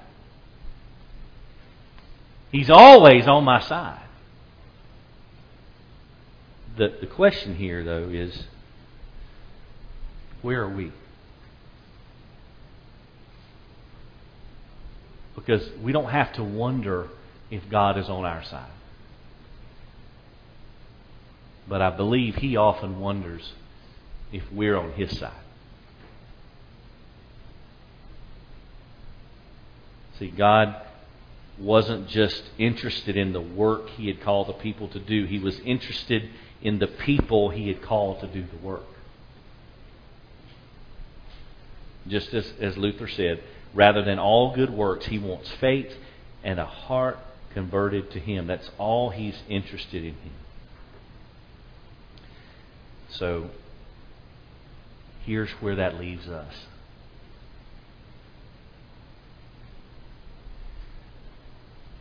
He's 2.53 2.71
always 2.71 3.27
on 3.27 3.45
my 3.45 3.61
side. 3.61 4.03
The, 6.77 6.97
the 7.01 7.07
question 7.07 7.57
here, 7.57 7.85
though, 7.85 8.09
is 8.09 8.45
where 10.41 10.63
are 10.63 10.75
we? 10.75 10.93
Because 15.35 15.69
we 15.83 15.93
don't 15.93 16.11
have 16.11 16.33
to 16.35 16.45
wonder 16.45 17.09
if 17.51 17.69
God 17.69 17.99
is 17.99 18.09
on 18.09 18.25
our 18.25 18.45
side. 18.45 18.71
But 21.69 21.83
I 21.83 21.91
believe 21.91 22.37
He 22.37 22.57
often 22.57 23.01
wonders 23.01 23.53
if 24.33 24.45
we're 24.53 24.77
on 24.77 24.93
His 24.93 25.19
side. 25.19 25.33
See, 30.19 30.29
God 30.29 30.75
wasn't 31.59 32.09
just 32.09 32.43
interested 32.57 33.17
in 33.17 33.33
the 33.33 33.41
work 33.41 33.89
He 33.91 34.09
had 34.09 34.21
called 34.21 34.49
the 34.49 34.53
people 34.53 34.89
to 34.89 34.99
do, 34.99 35.25
He 35.25 35.39
was 35.39 35.59
interested 35.61 36.31
in 36.63 36.79
the 36.79 36.87
people 36.87 37.51
He 37.51 37.69
had 37.69 37.83
called 37.83 38.21
to 38.21 38.27
do 38.27 38.45
the 38.45 38.67
work. 38.67 38.83
Just 42.07 42.33
as, 42.33 42.53
as 42.61 42.77
Luther 42.77 43.09
said, 43.09 43.43
rather 43.75 44.03
than 44.03 44.19
all 44.19 44.55
good 44.55 44.71
works, 44.71 45.07
He 45.07 45.19
wants 45.19 45.51
faith 45.61 45.93
and 46.43 46.59
a 46.59 46.65
heart 46.65 47.19
converted 47.53 48.11
to 48.13 48.21
Him. 48.21 48.47
That's 48.47 48.71
all 48.79 49.11
He's 49.11 49.37
interested 49.49 50.05
in 50.05 50.15
Him. 50.15 50.33
So, 53.11 53.51
here's 55.25 55.51
where 55.61 55.77
that 55.77 55.99
leaves 55.99 56.29
us. 56.29 56.55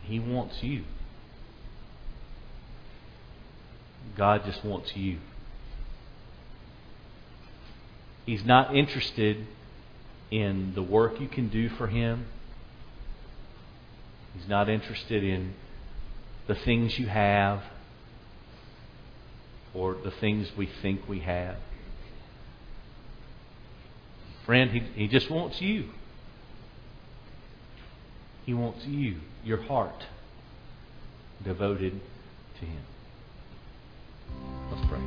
He 0.08 0.18
wants 0.18 0.62
you. 0.62 0.84
God 4.16 4.42
just 4.46 4.64
wants 4.64 4.96
you. 4.96 5.18
He's 8.24 8.42
not 8.42 8.74
interested 8.74 9.46
in 10.30 10.72
the 10.74 10.82
work 10.82 11.20
you 11.20 11.28
can 11.28 11.48
do 11.50 11.68
for 11.68 11.88
Him. 11.88 12.26
He's 14.34 14.48
not 14.48 14.70
interested 14.70 15.22
in 15.22 15.54
the 16.46 16.54
things 16.54 16.98
you 16.98 17.06
have 17.08 17.62
or 19.74 19.94
the 20.02 20.10
things 20.10 20.48
we 20.56 20.70
think 20.80 21.06
we 21.06 21.20
have. 21.20 21.56
Friend, 24.46 24.70
He, 24.70 24.80
he 24.94 25.08
just 25.08 25.30
wants 25.30 25.60
you. 25.60 25.90
He 28.48 28.54
wants 28.54 28.82
you, 28.86 29.16
your 29.44 29.60
heart, 29.60 30.06
devoted 31.44 32.00
to 32.58 32.64
Him. 32.64 32.82
Let's 34.70 34.88
pray. 34.88 35.00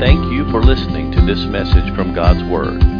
Thank 0.00 0.32
you 0.32 0.50
for 0.50 0.60
listening 0.60 1.12
to 1.12 1.20
this 1.20 1.38
message 1.44 1.94
from 1.94 2.12
God's 2.16 2.42
Word. 2.50 2.99